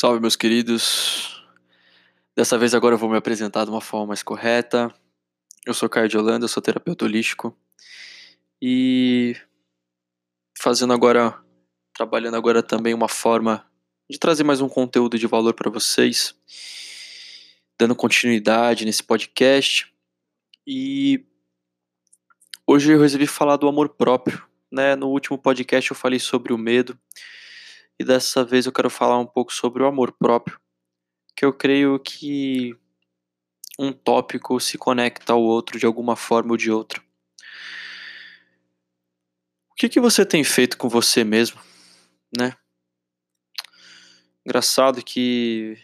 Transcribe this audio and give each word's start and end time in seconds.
Salve, 0.00 0.20
meus 0.20 0.36
queridos. 0.36 1.44
Dessa 2.36 2.56
vez 2.56 2.72
agora 2.72 2.94
eu 2.94 2.98
vou 2.98 3.10
me 3.10 3.16
apresentar 3.16 3.64
de 3.64 3.70
uma 3.72 3.80
forma 3.80 4.06
mais 4.06 4.22
correta. 4.22 4.94
Eu 5.66 5.74
sou 5.74 5.88
Caio 5.88 6.08
de 6.08 6.16
Holanda, 6.16 6.46
sou 6.46 6.62
terapeuta 6.62 7.04
holístico. 7.04 7.52
E 8.62 9.34
fazendo 10.56 10.92
agora, 10.92 11.36
trabalhando 11.92 12.36
agora 12.36 12.62
também 12.62 12.94
uma 12.94 13.08
forma 13.08 13.68
de 14.08 14.20
trazer 14.20 14.44
mais 14.44 14.60
um 14.60 14.68
conteúdo 14.68 15.18
de 15.18 15.26
valor 15.26 15.52
para 15.52 15.68
vocês, 15.68 16.32
dando 17.76 17.96
continuidade 17.96 18.84
nesse 18.84 19.02
podcast. 19.02 19.92
E 20.64 21.26
hoje 22.64 22.92
eu 22.92 23.00
resolvi 23.00 23.26
falar 23.26 23.56
do 23.56 23.66
amor 23.66 23.88
próprio, 23.88 24.46
né? 24.70 24.94
No 24.94 25.08
último 25.08 25.36
podcast 25.36 25.90
eu 25.90 25.96
falei 25.96 26.20
sobre 26.20 26.52
o 26.52 26.56
medo 26.56 26.96
e 27.98 28.04
dessa 28.04 28.44
vez 28.44 28.66
eu 28.66 28.72
quero 28.72 28.88
falar 28.88 29.18
um 29.18 29.26
pouco 29.26 29.52
sobre 29.52 29.82
o 29.82 29.86
amor 29.86 30.12
próprio, 30.12 30.60
que 31.36 31.44
eu 31.44 31.52
creio 31.52 31.98
que 31.98 32.76
um 33.78 33.92
tópico 33.92 34.58
se 34.60 34.78
conecta 34.78 35.32
ao 35.32 35.42
outro 35.42 35.78
de 35.78 35.86
alguma 35.86 36.16
forma 36.16 36.52
ou 36.52 36.56
de 36.56 36.70
outra. 36.70 37.02
O 39.70 39.74
que, 39.76 39.88
que 39.88 40.00
você 40.00 40.26
tem 40.26 40.42
feito 40.42 40.76
com 40.76 40.88
você 40.88 41.22
mesmo, 41.22 41.60
né? 42.36 42.56
Engraçado 44.44 45.04
que 45.04 45.76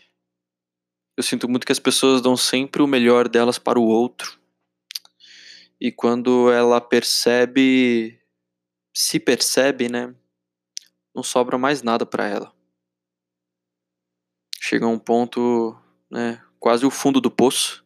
eu 1.17 1.23
sinto 1.23 1.49
muito 1.49 1.67
que 1.67 1.73
as 1.73 1.79
pessoas 1.79 2.21
dão 2.21 2.37
sempre 2.37 2.83
o 2.83 2.87
melhor 2.87 3.29
delas 3.29 3.59
para 3.59 3.79
o 3.79 3.85
outro. 3.85 4.41
E 5.81 5.93
quando 5.93 6.51
ela 6.51 6.81
percebe, 6.81 8.19
se 8.93 9.21
percebe, 9.21 9.89
né? 9.89 10.15
Não 11.15 11.23
sobra 11.23 11.57
mais 11.57 11.83
nada 11.83 12.05
para 12.05 12.27
ela. 12.27 12.53
Chega 14.61 14.87
a 14.87 14.89
um 14.89 14.99
ponto, 14.99 15.77
né, 16.11 16.43
quase 16.59 16.87
o 16.87 16.91
fundo 16.91 17.21
do 17.21 17.31
poço, 17.31 17.85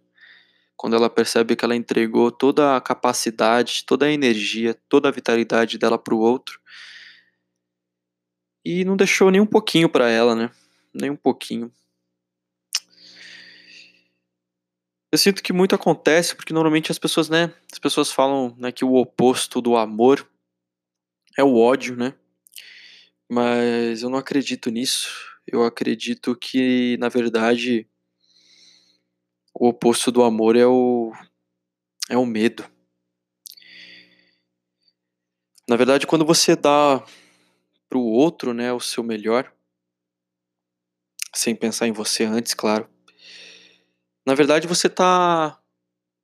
quando 0.76 0.94
ela 0.94 1.10
percebe 1.10 1.56
que 1.56 1.64
ela 1.64 1.74
entregou 1.74 2.30
toda 2.30 2.76
a 2.76 2.80
capacidade, 2.80 3.84
toda 3.84 4.06
a 4.06 4.12
energia, 4.12 4.74
toda 4.88 5.08
a 5.08 5.12
vitalidade 5.12 5.76
dela 5.76 5.98
para 5.98 6.14
o 6.14 6.20
outro 6.20 6.60
e 8.64 8.84
não 8.84 8.96
deixou 8.96 9.30
nem 9.30 9.40
um 9.40 9.46
pouquinho 9.46 9.88
para 9.88 10.10
ela, 10.10 10.34
né? 10.34 10.50
Nem 10.92 11.08
um 11.08 11.16
pouquinho. 11.16 11.72
Eu 15.10 15.16
sinto 15.16 15.42
que 15.42 15.54
muito 15.54 15.74
acontece 15.74 16.36
porque 16.36 16.52
normalmente 16.52 16.92
as 16.92 16.98
pessoas, 16.98 17.30
né, 17.30 17.50
as 17.72 17.78
pessoas 17.78 18.12
falam, 18.12 18.54
né, 18.58 18.70
que 18.70 18.84
o 18.84 18.94
oposto 18.94 19.62
do 19.62 19.74
amor 19.74 20.28
é 21.36 21.42
o 21.42 21.56
ódio, 21.56 21.96
né? 21.96 22.12
Mas 23.28 24.02
eu 24.02 24.10
não 24.10 24.18
acredito 24.18 24.70
nisso. 24.70 25.08
Eu 25.46 25.64
acredito 25.64 26.34
que, 26.36 26.96
na 26.98 27.08
verdade, 27.08 27.86
o 29.54 29.68
oposto 29.68 30.10
do 30.10 30.22
amor 30.22 30.56
é 30.56 30.66
o 30.66 31.12
é 32.08 32.16
o 32.16 32.24
medo. 32.26 32.64
Na 35.68 35.76
verdade, 35.76 36.06
quando 36.06 36.24
você 36.24 36.56
dá 36.56 37.04
pro 37.88 38.00
outro, 38.00 38.54
né, 38.54 38.72
o 38.72 38.80
seu 38.80 39.02
melhor, 39.04 39.52
sem 41.34 41.54
pensar 41.54 41.86
em 41.86 41.92
você 41.92 42.24
antes, 42.24 42.54
claro. 42.54 42.88
Na 44.27 44.34
verdade, 44.34 44.67
você 44.67 44.86
está 44.88 45.58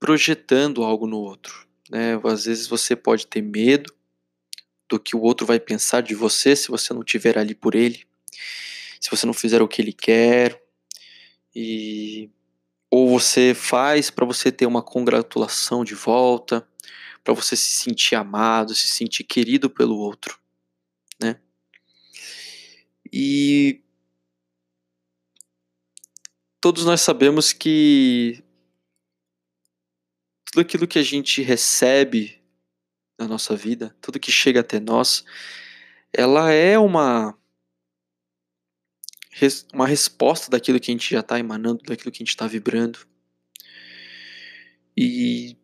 projetando 0.00 0.84
algo 0.84 1.06
no 1.06 1.18
outro, 1.18 1.66
né? 1.90 2.20
Às 2.24 2.46
vezes 2.46 2.66
você 2.66 2.96
pode 2.96 3.26
ter 3.26 3.42
medo, 3.42 3.94
do 4.88 4.98
que 4.98 5.16
o 5.16 5.20
outro 5.20 5.46
vai 5.46 5.58
pensar 5.58 6.02
de 6.02 6.14
você 6.14 6.54
se 6.54 6.68
você 6.68 6.92
não 6.92 7.00
estiver 7.00 7.38
ali 7.38 7.54
por 7.54 7.74
ele, 7.74 8.04
se 9.00 9.10
você 9.10 9.26
não 9.26 9.34
fizer 9.34 9.62
o 9.62 9.68
que 9.68 9.80
ele 9.80 9.92
quer, 9.92 10.62
e 11.54 12.30
ou 12.90 13.08
você 13.08 13.54
faz 13.54 14.10
para 14.10 14.24
você 14.24 14.52
ter 14.52 14.66
uma 14.66 14.82
congratulação 14.82 15.84
de 15.84 15.94
volta, 15.94 16.66
para 17.24 17.34
você 17.34 17.56
se 17.56 17.72
sentir 17.72 18.14
amado, 18.14 18.74
se 18.74 18.86
sentir 18.86 19.24
querido 19.24 19.68
pelo 19.70 19.96
outro, 19.96 20.38
né? 21.20 21.40
E 23.12 23.82
todos 26.60 26.84
nós 26.84 27.00
sabemos 27.00 27.52
que 27.52 28.44
tudo 30.44 30.60
aquilo 30.60 30.86
que 30.86 30.98
a 30.98 31.02
gente 31.02 31.42
recebe 31.42 32.43
na 33.18 33.28
nossa 33.28 33.56
vida, 33.56 33.96
tudo 34.00 34.20
que 34.20 34.32
chega 34.32 34.60
até 34.60 34.80
nós, 34.80 35.24
ela 36.12 36.50
é 36.52 36.78
uma 36.78 37.36
uma 39.72 39.86
resposta 39.86 40.48
daquilo 40.48 40.78
que 40.78 40.90
a 40.90 40.94
gente 40.94 41.10
já 41.10 41.20
está 41.20 41.38
emanando, 41.38 41.82
daquilo 41.84 42.12
que 42.12 42.18
a 42.18 42.24
gente 42.24 42.28
está 42.28 42.46
vibrando. 42.46 43.00
E 44.96 45.56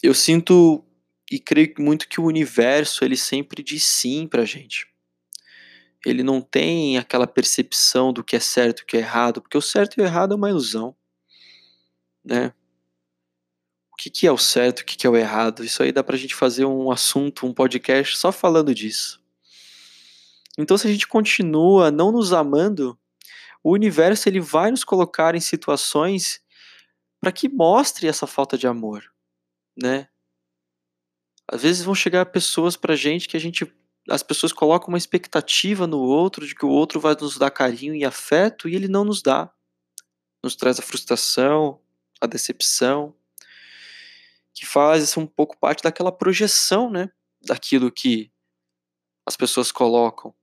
eu 0.00 0.14
sinto 0.14 0.84
e 1.30 1.40
creio 1.40 1.74
muito 1.78 2.08
que 2.08 2.20
o 2.20 2.24
universo 2.24 3.04
ele 3.04 3.16
sempre 3.16 3.62
diz 3.62 3.84
sim 3.84 4.28
pra 4.28 4.44
gente. 4.44 4.86
Ele 6.06 6.22
não 6.22 6.40
tem 6.40 6.98
aquela 6.98 7.26
percepção 7.26 8.12
do 8.12 8.22
que 8.22 8.36
é 8.36 8.40
certo 8.40 8.80
e 8.80 8.82
o 8.82 8.86
que 8.86 8.96
é 8.96 9.00
errado, 9.00 9.40
porque 9.40 9.58
o 9.58 9.62
certo 9.62 9.98
e 9.98 10.02
o 10.02 10.04
errado 10.04 10.34
é 10.34 10.36
uma 10.36 10.50
ilusão, 10.50 10.94
né? 12.24 12.52
O 13.94 13.96
que, 13.96 14.10
que 14.10 14.26
é 14.26 14.32
o 14.32 14.36
certo, 14.36 14.80
o 14.80 14.84
que, 14.84 14.96
que 14.96 15.06
é 15.06 15.10
o 15.10 15.16
errado. 15.16 15.64
Isso 15.64 15.80
aí 15.80 15.92
dá 15.92 16.02
pra 16.02 16.16
gente 16.16 16.34
fazer 16.34 16.64
um 16.64 16.90
assunto, 16.90 17.46
um 17.46 17.54
podcast 17.54 18.18
só 18.18 18.32
falando 18.32 18.74
disso. 18.74 19.22
Então, 20.58 20.76
se 20.76 20.88
a 20.88 20.90
gente 20.90 21.06
continua 21.06 21.92
não 21.92 22.10
nos 22.10 22.32
amando, 22.32 22.98
o 23.62 23.70
universo 23.72 24.28
ele 24.28 24.40
vai 24.40 24.72
nos 24.72 24.82
colocar 24.82 25.36
em 25.36 25.40
situações 25.40 26.42
para 27.20 27.30
que 27.30 27.48
mostre 27.48 28.08
essa 28.08 28.26
falta 28.26 28.58
de 28.58 28.66
amor, 28.66 29.04
né? 29.80 30.08
Às 31.46 31.62
vezes 31.62 31.84
vão 31.84 31.94
chegar 31.94 32.26
pessoas 32.26 32.76
pra 32.76 32.96
gente 32.96 33.28
que 33.28 33.36
a 33.36 33.40
gente 33.40 33.72
as 34.10 34.22
pessoas 34.22 34.52
colocam 34.52 34.88
uma 34.88 34.98
expectativa 34.98 35.86
no 35.86 35.98
outro 35.98 36.46
de 36.46 36.54
que 36.54 36.66
o 36.66 36.68
outro 36.68 37.00
vai 37.00 37.16
nos 37.18 37.38
dar 37.38 37.50
carinho 37.50 37.94
e 37.94 38.04
afeto 38.04 38.68
e 38.68 38.74
ele 38.74 38.88
não 38.88 39.04
nos 39.04 39.22
dá. 39.22 39.50
Nos 40.42 40.56
traz 40.56 40.78
a 40.78 40.82
frustração, 40.82 41.80
a 42.20 42.26
decepção, 42.26 43.14
que 44.54 44.64
faz 44.64 45.16
um 45.16 45.26
pouco 45.26 45.58
parte 45.58 45.82
daquela 45.82 46.12
projeção, 46.12 46.88
né, 46.88 47.10
daquilo 47.42 47.90
que 47.90 48.30
as 49.26 49.36
pessoas 49.36 49.72
colocam. 49.72 50.34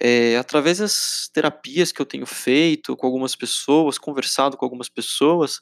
É, 0.00 0.36
através 0.36 0.78
das 0.78 1.30
terapias 1.32 1.92
que 1.92 2.02
eu 2.02 2.06
tenho 2.06 2.26
feito 2.26 2.96
com 2.96 3.06
algumas 3.06 3.36
pessoas, 3.36 3.96
conversado 3.96 4.56
com 4.56 4.64
algumas 4.64 4.88
pessoas, 4.88 5.60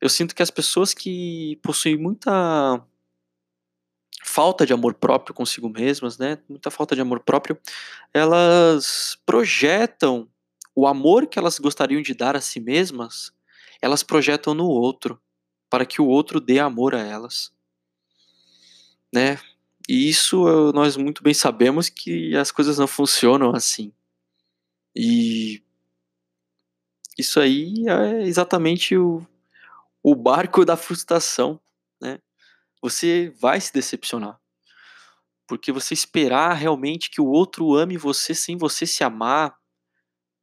eu 0.00 0.08
sinto 0.08 0.34
que 0.34 0.42
as 0.42 0.50
pessoas 0.50 0.94
que 0.94 1.58
possuem 1.62 1.96
muita 1.96 2.80
falta 4.24 4.64
de 4.64 4.72
amor 4.72 4.94
próprio 4.94 5.34
consigo 5.34 5.68
mesmas, 5.68 6.16
né, 6.16 6.38
muita 6.48 6.70
falta 6.70 6.94
de 6.94 7.00
amor 7.00 7.20
próprio, 7.20 7.58
elas 8.14 9.18
projetam 9.26 10.28
o 10.74 10.86
amor 10.86 11.26
que 11.26 11.38
elas 11.38 11.58
gostariam 11.58 12.00
de 12.00 12.14
dar 12.14 12.36
a 12.36 12.40
si 12.40 12.60
mesmas, 12.60 13.32
elas 13.80 14.04
projetam 14.04 14.54
no 14.54 14.66
outro 14.66 15.20
para 15.72 15.86
que 15.86 16.02
o 16.02 16.06
outro 16.06 16.38
dê 16.38 16.58
amor 16.58 16.94
a 16.94 16.98
elas. 16.98 17.50
Né? 19.10 19.40
E 19.88 20.06
isso 20.06 20.44
nós 20.74 20.98
muito 20.98 21.22
bem 21.22 21.32
sabemos 21.32 21.88
que 21.88 22.36
as 22.36 22.52
coisas 22.52 22.76
não 22.76 22.86
funcionam 22.86 23.54
assim. 23.54 23.90
E 24.94 25.62
isso 27.18 27.40
aí 27.40 27.72
é 27.88 28.20
exatamente 28.24 28.94
o, 28.98 29.26
o 30.02 30.14
barco 30.14 30.62
da 30.62 30.76
frustração, 30.76 31.58
né? 31.98 32.18
Você 32.82 33.32
vai 33.40 33.58
se 33.58 33.72
decepcionar. 33.72 34.38
Porque 35.46 35.72
você 35.72 35.94
esperar 35.94 36.52
realmente 36.52 37.08
que 37.08 37.20
o 37.20 37.28
outro 37.28 37.74
ame 37.74 37.96
você 37.96 38.34
sem 38.34 38.58
você 38.58 38.86
se 38.86 39.02
amar, 39.02 39.58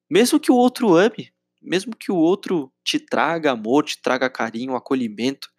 mesmo 0.09 0.39
que 0.39 0.51
o 0.51 0.55
outro 0.55 0.95
ame, 0.95 1.31
mesmo 1.61 1.95
que 1.95 2.11
o 2.11 2.15
outro 2.15 2.71
te 2.83 2.99
traga 2.99 3.51
amor, 3.51 3.85
te 3.85 4.01
traga 4.01 4.29
carinho, 4.29 4.75
acolhimento, 4.75 5.49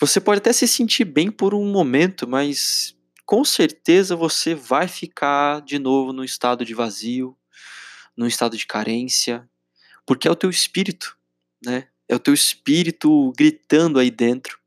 você 0.00 0.20
pode 0.20 0.38
até 0.38 0.52
se 0.52 0.66
sentir 0.66 1.04
bem 1.04 1.30
por 1.30 1.54
um 1.54 1.70
momento, 1.70 2.28
mas 2.28 2.96
com 3.24 3.44
certeza 3.44 4.16
você 4.16 4.54
vai 4.54 4.86
ficar 4.86 5.62
de 5.62 5.78
novo 5.78 6.12
no 6.12 6.24
estado 6.24 6.64
de 6.64 6.74
vazio, 6.74 7.36
no 8.16 8.26
estado 8.26 8.56
de 8.56 8.66
carência, 8.66 9.48
porque 10.04 10.28
é 10.28 10.30
o 10.30 10.36
teu 10.36 10.50
espírito, 10.50 11.16
né? 11.64 11.88
É 12.08 12.14
o 12.14 12.18
teu 12.18 12.34
espírito 12.34 13.32
gritando 13.36 13.98
aí 13.98 14.10
dentro, 14.10 14.58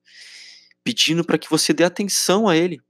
pedindo 0.83 1.23
para 1.23 1.37
que 1.37 1.49
você 1.49 1.71
dê 1.71 1.83
atenção 1.83 2.47
a 2.47 2.57
ele. 2.57 2.81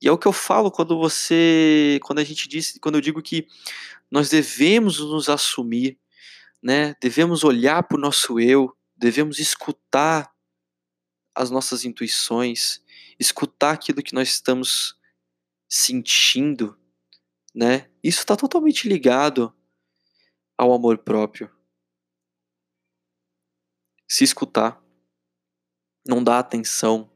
E 0.00 0.06
é 0.06 0.12
o 0.12 0.18
que 0.18 0.28
eu 0.28 0.32
falo 0.32 0.70
quando 0.70 0.98
você, 0.98 1.98
quando 2.02 2.18
a 2.18 2.24
gente 2.24 2.46
diz, 2.46 2.78
quando 2.80 2.96
eu 2.96 3.00
digo 3.00 3.22
que 3.22 3.48
nós 4.14 4.28
devemos 4.28 5.00
nos 5.00 5.28
assumir, 5.28 5.98
né? 6.62 6.94
Devemos 7.02 7.42
olhar 7.42 7.82
para 7.82 7.98
o 7.98 8.00
nosso 8.00 8.38
eu, 8.38 8.72
devemos 8.96 9.40
escutar 9.40 10.32
as 11.34 11.50
nossas 11.50 11.84
intuições, 11.84 12.80
escutar 13.18 13.72
aquilo 13.72 14.04
que 14.04 14.14
nós 14.14 14.28
estamos 14.28 14.96
sentindo, 15.68 16.78
né? 17.52 17.90
Isso 18.04 18.20
está 18.20 18.36
totalmente 18.36 18.88
ligado 18.88 19.52
ao 20.56 20.72
amor 20.72 20.98
próprio. 20.98 21.52
Se 24.08 24.22
escutar, 24.22 24.80
não 26.06 26.22
dar 26.22 26.38
atenção 26.38 27.10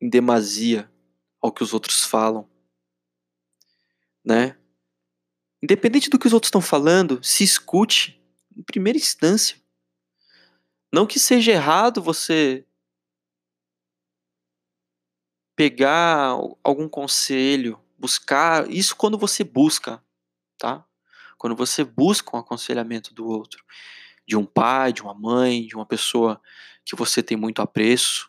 em 0.00 0.08
demasia 0.08 0.92
ao 1.40 1.52
que 1.52 1.62
os 1.62 1.72
outros 1.72 2.02
falam, 2.02 2.50
né? 4.24 4.58
Independente 5.62 6.10
do 6.10 6.18
que 6.18 6.26
os 6.26 6.32
outros 6.32 6.48
estão 6.48 6.60
falando, 6.60 7.22
se 7.22 7.44
escute 7.44 8.20
em 8.56 8.62
primeira 8.62 8.98
instância. 8.98 9.56
Não 10.92 11.06
que 11.06 11.20
seja 11.20 11.52
errado 11.52 12.02
você 12.02 12.66
pegar 15.56 16.36
algum 16.64 16.88
conselho, 16.88 17.78
buscar, 17.96 18.68
isso 18.70 18.96
quando 18.96 19.16
você 19.16 19.44
busca, 19.44 20.02
tá? 20.58 20.84
Quando 21.38 21.54
você 21.54 21.84
busca 21.84 22.36
um 22.36 22.40
aconselhamento 22.40 23.14
do 23.14 23.26
outro, 23.26 23.64
de 24.26 24.36
um 24.36 24.44
pai, 24.44 24.92
de 24.92 25.02
uma 25.02 25.14
mãe, 25.14 25.66
de 25.66 25.76
uma 25.76 25.86
pessoa 25.86 26.40
que 26.84 26.96
você 26.96 27.22
tem 27.22 27.36
muito 27.36 27.62
apreço, 27.62 28.28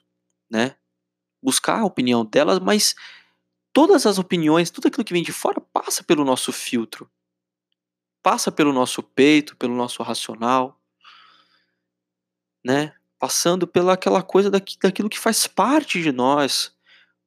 né? 0.50 0.76
Buscar 1.42 1.80
a 1.80 1.86
opinião 1.86 2.24
delas, 2.24 2.60
mas 2.60 2.94
todas 3.74 4.06
as 4.06 4.20
opiniões, 4.20 4.70
tudo 4.70 4.88
aquilo 4.88 5.04
que 5.04 5.14
vem 5.14 5.24
de 5.24 5.34
fora 5.34 5.60
passa 5.60 6.04
pelo 6.04 6.24
nosso 6.24 6.52
filtro. 6.52 7.10
Passa 8.24 8.52
pelo 8.52 8.72
nosso 8.72 9.04
peito, 9.04 9.56
pelo 9.58 9.76
nosso 9.76 10.02
racional, 10.02 10.82
né? 12.66 12.96
Passando 13.20 13.68
pela 13.68 13.94
aquela 13.94 14.24
coisa 14.24 14.50
daquilo 14.50 15.10
que 15.10 15.20
faz 15.20 15.46
parte 15.46 16.02
de 16.02 16.12
nós, 16.12 16.74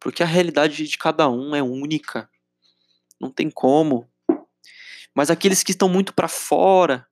porque 0.00 0.22
a 0.22 0.26
realidade 0.26 0.88
de 0.88 0.98
cada 0.98 1.28
um 1.28 1.54
é 1.54 1.62
única. 1.62 2.28
Não 3.20 3.30
tem 3.30 3.50
como. 3.50 4.10
Mas 5.14 5.30
aqueles 5.30 5.62
que 5.62 5.70
estão 5.70 5.88
muito 5.88 6.12
para 6.12 6.28
fora, 6.28 7.06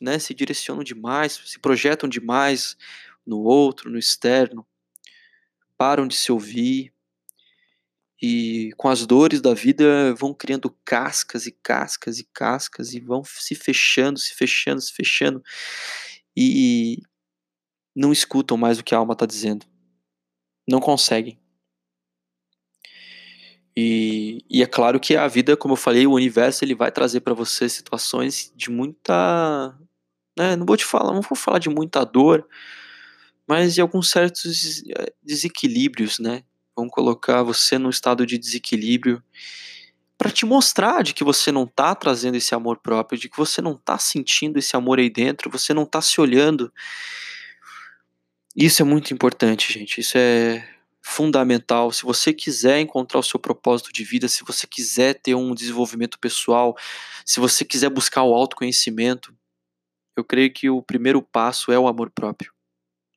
né, 0.00 0.18
se 0.18 0.32
direcionam 0.32 0.82
demais, 0.82 1.32
se 1.44 1.58
projetam 1.58 2.08
demais 2.08 2.76
no 3.26 3.40
outro, 3.40 3.90
no 3.90 3.98
externo, 3.98 4.66
param 5.76 6.06
de 6.06 6.16
se 6.16 6.32
ouvir 6.32 6.92
e 8.22 8.70
com 8.76 8.88
as 8.88 9.04
dores 9.04 9.40
da 9.40 9.52
vida 9.52 10.14
vão 10.14 10.32
criando 10.32 10.70
cascas 10.84 11.44
e 11.44 11.50
cascas 11.50 12.20
e 12.20 12.24
cascas 12.32 12.94
e 12.94 13.00
vão 13.00 13.24
se 13.24 13.56
fechando, 13.56 14.16
se 14.20 14.32
fechando, 14.32 14.80
se 14.80 14.92
fechando 14.92 15.42
e 16.36 17.02
não 17.96 18.12
escutam 18.12 18.56
mais 18.56 18.78
o 18.78 18.84
que 18.84 18.94
a 18.94 18.98
alma 18.98 19.14
está 19.14 19.26
dizendo. 19.26 19.66
Não 20.68 20.80
conseguem. 20.80 21.40
E, 23.76 24.44
e, 24.48 24.62
é 24.62 24.66
claro 24.66 25.00
que 25.00 25.16
a 25.16 25.26
vida, 25.26 25.56
como 25.56 25.72
eu 25.72 25.78
falei, 25.78 26.06
o 26.06 26.12
universo 26.12 26.64
ele 26.64 26.74
vai 26.74 26.92
trazer 26.92 27.20
para 27.22 27.34
você 27.34 27.68
situações 27.68 28.52
de 28.54 28.70
muita, 28.70 29.76
né, 30.38 30.54
não 30.56 30.66
vou 30.66 30.76
te 30.76 30.84
falar, 30.84 31.14
não 31.14 31.22
vou 31.22 31.36
falar 31.36 31.58
de 31.58 31.70
muita 31.70 32.04
dor, 32.04 32.46
mas 33.48 33.74
de 33.74 33.80
alguns 33.80 34.10
certos 34.10 34.82
eh, 34.88 35.12
desequilíbrios, 35.22 36.18
né? 36.18 36.44
Vão 36.76 36.88
colocar 36.88 37.42
você 37.42 37.78
num 37.78 37.90
estado 37.90 38.24
de 38.24 38.38
desequilíbrio 38.38 39.22
para 40.16 40.30
te 40.30 40.46
mostrar 40.46 41.02
de 41.02 41.12
que 41.12 41.24
você 41.24 41.50
não 41.50 41.66
tá 41.66 41.94
trazendo 41.94 42.36
esse 42.36 42.54
amor 42.54 42.78
próprio, 42.78 43.18
de 43.18 43.28
que 43.28 43.36
você 43.36 43.60
não 43.60 43.76
tá 43.76 43.98
sentindo 43.98 44.58
esse 44.58 44.76
amor 44.76 45.00
aí 45.00 45.10
dentro, 45.10 45.50
você 45.50 45.74
não 45.74 45.84
tá 45.84 46.00
se 46.00 46.20
olhando. 46.20 46.72
Isso 48.54 48.82
é 48.82 48.84
muito 48.84 49.12
importante, 49.12 49.72
gente. 49.72 50.00
Isso 50.00 50.16
é 50.16 50.68
fundamental. 51.02 51.90
Se 51.90 52.04
você 52.04 52.32
quiser 52.32 52.78
encontrar 52.78 53.18
o 53.18 53.22
seu 53.22 53.40
propósito 53.40 53.92
de 53.92 54.04
vida, 54.04 54.28
se 54.28 54.44
você 54.44 54.66
quiser 54.66 55.14
ter 55.14 55.34
um 55.34 55.54
desenvolvimento 55.54 56.18
pessoal, 56.18 56.76
se 57.26 57.40
você 57.40 57.64
quiser 57.64 57.90
buscar 57.90 58.22
o 58.22 58.34
autoconhecimento, 58.34 59.34
eu 60.16 60.24
creio 60.24 60.52
que 60.52 60.70
o 60.70 60.82
primeiro 60.82 61.20
passo 61.20 61.72
é 61.72 61.78
o 61.78 61.88
amor 61.88 62.10
próprio. 62.10 62.52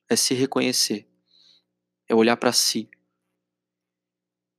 É 0.08 0.16
se 0.16 0.34
reconhecer. 0.34 1.06
É 2.08 2.14
olhar 2.14 2.36
para 2.36 2.52
si. 2.52 2.88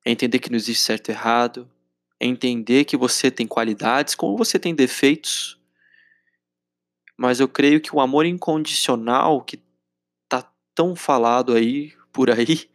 É 0.08 0.10
entender 0.10 0.40
que 0.40 0.50
não 0.50 0.56
existe 0.56 0.86
certo 0.86 1.10
e 1.10 1.12
errado. 1.12 1.70
É 2.18 2.26
entender 2.26 2.86
que 2.86 2.96
você 2.96 3.30
tem 3.30 3.46
qualidades 3.46 4.16
como 4.16 4.38
você 4.38 4.58
tem 4.58 4.74
defeitos. 4.74 5.60
Mas 7.18 7.42
eu 7.42 7.50
creio 7.50 7.82
que 7.82 7.94
o 7.94 8.00
amor 8.00 8.26
incondicional 8.26 9.42
que 9.42 9.62
tá 10.30 10.50
tão 10.74 10.96
falado 10.96 11.54
aí 11.54 11.94
por 12.14 12.32
aí 12.32 12.70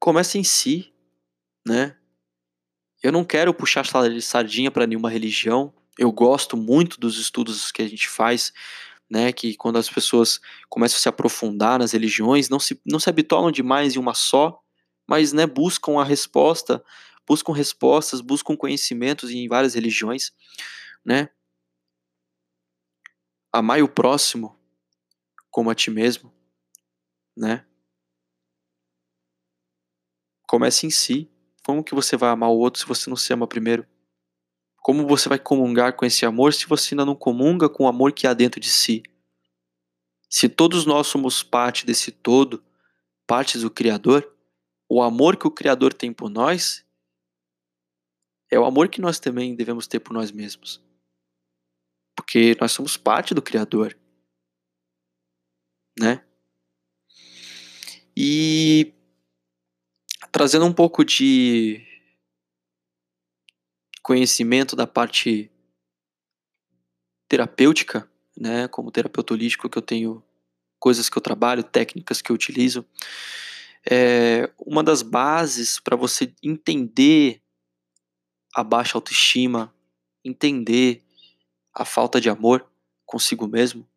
começa 0.00 0.38
em 0.38 0.44
si, 0.44 0.94
né? 1.66 1.94
Eu 3.02 3.12
não 3.12 3.22
quero 3.22 3.52
puxar 3.52 3.84
sardinha 4.22 4.70
para 4.70 4.86
nenhuma 4.86 5.10
religião. 5.10 5.74
Eu 5.98 6.10
gosto 6.10 6.56
muito 6.56 6.98
dos 6.98 7.18
estudos 7.18 7.70
que 7.70 7.82
a 7.82 7.88
gente 7.88 8.08
faz, 8.08 8.50
né? 9.10 9.30
Que 9.30 9.54
quando 9.56 9.76
as 9.76 9.90
pessoas 9.90 10.40
começam 10.70 10.96
a 10.96 11.00
se 11.00 11.08
aprofundar 11.10 11.78
nas 11.78 11.92
religiões, 11.92 12.48
não 12.48 12.58
se, 12.58 12.80
não 12.86 12.98
se 12.98 13.10
habitolam 13.10 13.52
demais 13.52 13.94
em 13.94 13.98
uma 13.98 14.14
só, 14.14 14.64
mas 15.08 15.32
né, 15.32 15.46
buscam 15.46 15.98
a 15.98 16.04
resposta, 16.04 16.84
buscam 17.26 17.52
respostas, 17.52 18.20
buscam 18.20 18.54
conhecimentos 18.54 19.30
em 19.30 19.48
várias 19.48 19.74
religiões, 19.74 20.32
né? 21.04 21.30
Amai 23.50 23.82
o 23.82 23.88
próximo 23.88 24.58
como 25.50 25.70
a 25.70 25.74
ti 25.74 25.90
mesmo, 25.90 26.32
né? 27.34 27.64
Comece 30.46 30.86
em 30.86 30.90
si. 30.90 31.30
Como 31.64 31.82
que 31.82 31.94
você 31.94 32.16
vai 32.16 32.30
amar 32.30 32.50
o 32.50 32.58
outro 32.58 32.80
se 32.80 32.86
você 32.86 33.08
não 33.10 33.16
se 33.16 33.32
ama 33.32 33.46
primeiro? 33.46 33.86
Como 34.76 35.06
você 35.06 35.28
vai 35.28 35.38
comungar 35.38 35.94
com 35.94 36.04
esse 36.04 36.24
amor 36.24 36.54
se 36.54 36.66
você 36.66 36.94
ainda 36.94 37.04
não 37.04 37.14
comunga 37.14 37.68
com 37.68 37.84
o 37.84 37.88
amor 37.88 38.12
que 38.12 38.26
há 38.26 38.32
dentro 38.32 38.60
de 38.60 38.70
si? 38.70 39.02
Se 40.30 40.48
todos 40.48 40.86
nós 40.86 41.06
somos 41.06 41.42
parte 41.42 41.84
desse 41.84 42.10
todo, 42.10 42.62
partes 43.26 43.62
do 43.62 43.70
Criador, 43.70 44.37
o 44.88 45.02
amor 45.02 45.36
que 45.36 45.46
o 45.46 45.50
Criador 45.50 45.92
tem 45.92 46.12
por 46.12 46.30
nós 46.30 46.84
é 48.50 48.58
o 48.58 48.64
amor 48.64 48.88
que 48.88 49.00
nós 49.00 49.20
também 49.20 49.54
devemos 49.54 49.86
ter 49.86 50.00
por 50.00 50.14
nós 50.14 50.30
mesmos. 50.32 50.82
Porque 52.16 52.56
nós 52.60 52.72
somos 52.72 52.96
parte 52.96 53.34
do 53.34 53.42
Criador. 53.42 53.96
Né? 55.98 56.24
E 58.16 58.94
trazendo 60.32 60.64
um 60.64 60.72
pouco 60.72 61.04
de 61.04 61.84
conhecimento 64.02 64.74
da 64.74 64.86
parte 64.86 65.50
terapêutica, 67.28 68.10
né, 68.36 68.66
como 68.68 68.90
terapeuta 68.90 69.34
holístico 69.34 69.68
que 69.68 69.76
eu 69.76 69.82
tenho 69.82 70.24
coisas 70.78 71.10
que 71.10 71.18
eu 71.18 71.22
trabalho, 71.22 71.62
técnicas 71.62 72.22
que 72.22 72.32
eu 72.32 72.34
utilizo. 72.34 72.86
É, 73.90 74.52
uma 74.58 74.82
das 74.82 75.02
bases 75.02 75.80
para 75.80 75.96
você 75.96 76.34
entender 76.42 77.42
a 78.54 78.62
baixa 78.62 78.98
autoestima, 78.98 79.74
entender 80.24 81.02
a 81.72 81.84
falta 81.84 82.20
de 82.20 82.28
amor 82.28 82.68
consigo 83.06 83.46
mesmo. 83.46 83.88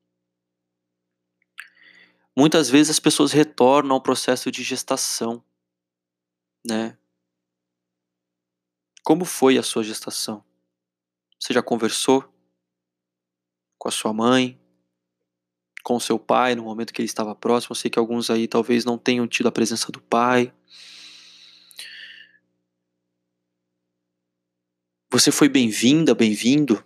Muitas 2.38 2.70
vezes 2.70 2.92
as 2.92 3.00
pessoas 3.00 3.32
retornam 3.32 3.96
ao 3.96 4.02
processo 4.02 4.50
de 4.50 4.64
gestação 4.64 5.44
né? 6.66 6.98
Como 9.04 9.26
foi 9.26 9.58
a 9.58 9.64
sua 9.64 9.84
gestação? 9.84 10.44
Você 11.40 11.54
já 11.54 11.64
conversou 11.64 12.32
com 13.78 13.88
a 13.88 13.92
sua 13.92 14.14
mãe, 14.14 14.61
com 15.84 16.00
seu 16.00 16.20
pai 16.20 16.56
no 16.56 16.64
momento 16.64 16.94
que 16.94 17.02
ele 17.02 17.08
estava 17.08 17.34
próximo? 17.34 17.74
Eu 17.74 17.76
sei 17.76 17.90
que 17.90 18.00
alguns 18.00 18.30
aí 18.30 18.48
talvez 18.48 18.86
não 18.86 18.98
tenham 18.98 19.28
tido 19.28 19.48
a 19.48 19.52
presença 19.52 19.92
do 19.92 20.02
pai. 20.02 20.54
Você 25.10 25.32
foi 25.32 25.50
bem-vinda, 25.50 26.16
bem-vindo? 26.16 26.86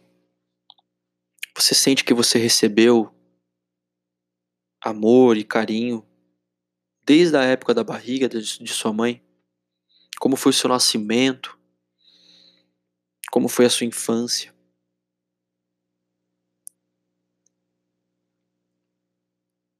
Você 1.55 1.75
sente 1.75 2.03
que 2.03 2.13
você 2.13 2.39
recebeu 2.39 3.13
amor 4.81 5.37
e 5.37 5.43
carinho 5.43 6.03
desde 7.03 7.37
a 7.37 7.43
época 7.43 7.73
da 7.73 7.83
barriga 7.83 8.27
de 8.27 8.67
sua 8.67 8.91
mãe? 8.91 9.23
Como 10.19 10.35
foi 10.35 10.51
o 10.51 10.53
seu 10.53 10.69
nascimento? 10.69 11.59
Como 13.31 13.47
foi 13.47 13.65
a 13.65 13.69
sua 13.69 13.85
infância? 13.85 14.54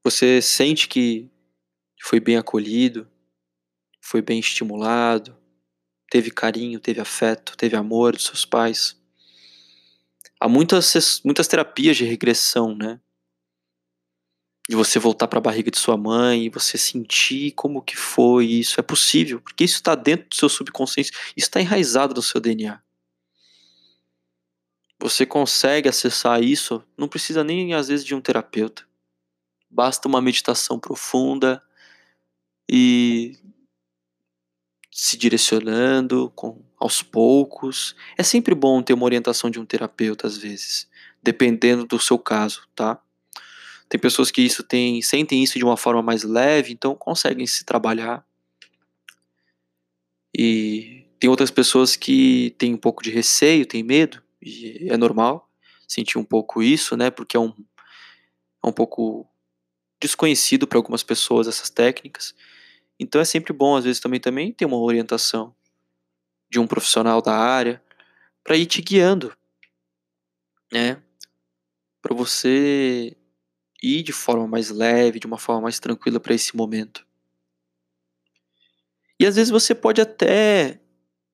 Você 0.06 0.40
sente 0.40 0.88
que 0.88 1.28
foi 2.00 2.20
bem 2.20 2.38
acolhido, 2.38 3.10
foi 4.00 4.22
bem 4.22 4.40
estimulado, 4.40 5.36
teve 6.12 6.30
carinho, 6.30 6.80
teve 6.80 7.02
afeto, 7.02 7.58
teve 7.58 7.76
amor 7.76 8.14
dos 8.14 8.26
seus 8.26 8.46
pais? 8.46 8.96
Há 10.40 10.48
muitas, 10.48 11.22
muitas 11.26 11.48
terapias 11.48 11.98
de 11.98 12.06
regressão, 12.06 12.76
né? 12.76 13.00
de 14.70 14.76
você 14.76 15.00
voltar 15.00 15.28
para 15.28 15.40
a 15.40 15.42
barriga 15.42 15.72
de 15.72 15.80
sua 15.80 15.98
mãe 15.98 16.52
você 16.52 16.78
sentir 16.78 17.52
como 17.54 17.82
que 17.82 17.98
foi 17.98 18.46
isso. 18.46 18.80
É 18.80 18.84
possível, 18.84 19.42
porque 19.42 19.64
isso 19.64 19.78
está 19.78 19.96
dentro 19.96 20.30
do 20.30 20.36
seu 20.36 20.50
subconsciente, 20.50 21.12
isso 21.36 21.48
está 21.48 21.60
enraizado 21.60 22.14
no 22.14 22.22
seu 22.22 22.40
DNA. 22.40 22.80
Você 25.00 25.26
consegue 25.26 25.90
acessar 25.90 26.44
isso, 26.44 26.84
não 26.96 27.08
precisa 27.08 27.44
nem 27.44 27.74
às 27.74 27.88
vezes 27.88 28.06
de 28.06 28.14
um 28.14 28.22
terapeuta. 28.22 28.86
Basta 29.76 30.08
uma 30.08 30.22
meditação 30.22 30.80
profunda 30.80 31.62
e 32.72 33.38
se 34.90 35.18
direcionando 35.18 36.32
com, 36.34 36.64
aos 36.80 37.04
poucos. 37.04 37.94
É 38.18 38.24
sempre 38.24 38.56
bom 38.56 38.82
ter 38.82 38.94
uma 38.94 39.04
orientação 39.04 39.50
de 39.50 39.60
um 39.60 39.66
terapeuta 39.66 40.28
às 40.28 40.38
vezes, 40.38 40.90
dependendo 41.22 41.86
do 41.86 42.00
seu 42.00 42.18
caso, 42.18 42.66
tá? 42.74 42.98
Tem 43.90 44.00
pessoas 44.00 44.32
que 44.32 44.42
isso 44.42 44.64
tem, 44.64 45.02
sentem 45.02 45.44
isso 45.44 45.60
de 45.60 45.66
uma 45.66 45.76
forma 45.76 46.02
mais 46.02 46.24
leve, 46.24 46.72
então 46.72 46.96
conseguem 46.96 47.46
se 47.46 47.66
trabalhar. 47.66 48.26
E 50.34 51.06
tem 51.20 51.30
outras 51.30 51.52
pessoas 51.52 51.98
que 51.98 52.56
têm 52.58 52.74
um 52.74 52.78
pouco 52.78 53.04
de 53.04 53.12
receio, 53.12 53.66
têm 53.66 53.84
medo, 53.84 54.24
e 54.42 54.88
é 54.90 54.96
normal 54.96 55.52
sentir 55.86 56.18
um 56.18 56.24
pouco 56.24 56.64
isso, 56.64 56.96
né? 56.96 57.12
Porque 57.12 57.36
é 57.36 57.40
um, 57.42 57.54
é 58.64 58.68
um 58.68 58.72
pouco 58.72 59.28
desconhecido 60.02 60.68
para 60.68 60.78
algumas 60.78 61.04
pessoas 61.04 61.48
essas 61.48 61.70
técnicas. 61.70 62.36
Então 63.00 63.20
é 63.20 63.26
sempre 63.26 63.54
bom, 63.54 63.76
às 63.76 63.84
vezes, 63.84 64.00
também, 64.00 64.20
também 64.20 64.52
ter 64.52 64.66
uma 64.66 64.78
orientação 64.78 65.56
de 66.50 66.60
um 66.60 66.68
profissional 66.68 67.22
da 67.22 67.36
área 67.36 67.82
para 68.44 68.56
ir 68.56 68.66
te 68.66 68.82
guiando, 68.82 69.36
né? 70.72 71.02
Para 72.02 72.16
você 72.16 73.16
ir 73.82 74.04
de 74.04 74.14
forma 74.14 74.48
mais 74.48 74.70
leve, 74.70 75.20
de 75.20 75.28
uma 75.28 75.38
forma 75.38 75.64
mais 75.64 75.80
tranquila 75.80 76.20
para 76.20 76.34
esse 76.34 76.56
momento. 76.56 77.06
E 79.20 79.26
às 79.26 79.36
vezes 79.36 79.50
você 79.50 79.74
pode 79.74 80.02
até 80.02 80.80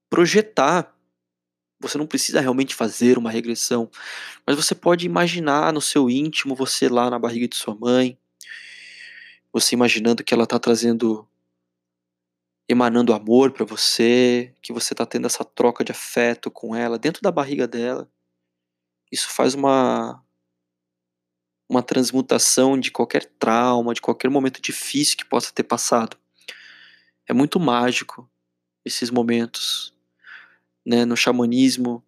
projetar. 0.10 0.96
Você 1.80 1.98
não 1.98 2.06
precisa 2.06 2.40
realmente 2.40 2.76
fazer 2.76 3.18
uma 3.18 3.32
regressão, 3.32 3.90
mas 4.46 4.56
você 4.56 4.76
pode 4.76 5.06
imaginar 5.06 5.74
no 5.74 5.82
seu 5.82 6.10
íntimo 6.10 6.54
você 6.54 6.88
lá 6.88 7.10
na 7.10 7.18
barriga 7.18 7.48
de 7.48 7.56
sua 7.56 7.74
mãe, 7.74 8.18
você 9.52 9.76
imaginando 9.76 10.24
que 10.24 10.34
ela 10.34 10.44
está 10.44 10.60
trazendo 10.60 11.28
emanando 12.70 13.14
amor 13.14 13.52
para 13.52 13.66
você, 13.66 14.56
que 14.62 14.72
você 14.72 14.94
está 14.94 15.06
tendo 15.06 15.28
essa 15.28 15.44
troca 15.44 15.84
de 15.84 15.92
afeto 15.92 16.50
com 16.50 16.74
ela 16.74 16.98
dentro 16.98 17.22
da 17.22 17.32
barriga 17.32 17.68
dela. 17.68 18.10
Isso 19.12 19.30
faz 19.30 19.54
uma 19.54 20.24
uma 21.70 21.82
transmutação 21.82 22.78
de 22.78 22.92
qualquer 22.92 23.26
trauma, 23.40 23.94
de 23.94 24.02
qualquer 24.02 24.30
momento 24.30 24.62
difícil 24.62 25.16
que 25.16 25.24
possa 25.24 25.54
ter 25.54 25.64
passado. 25.64 26.18
É 27.26 27.34
muito 27.34 27.62
mágico 27.62 28.30
esses 28.84 29.10
momentos. 29.10 29.94
Né? 30.86 31.06
No 31.06 31.16
xamanismo 31.16 32.04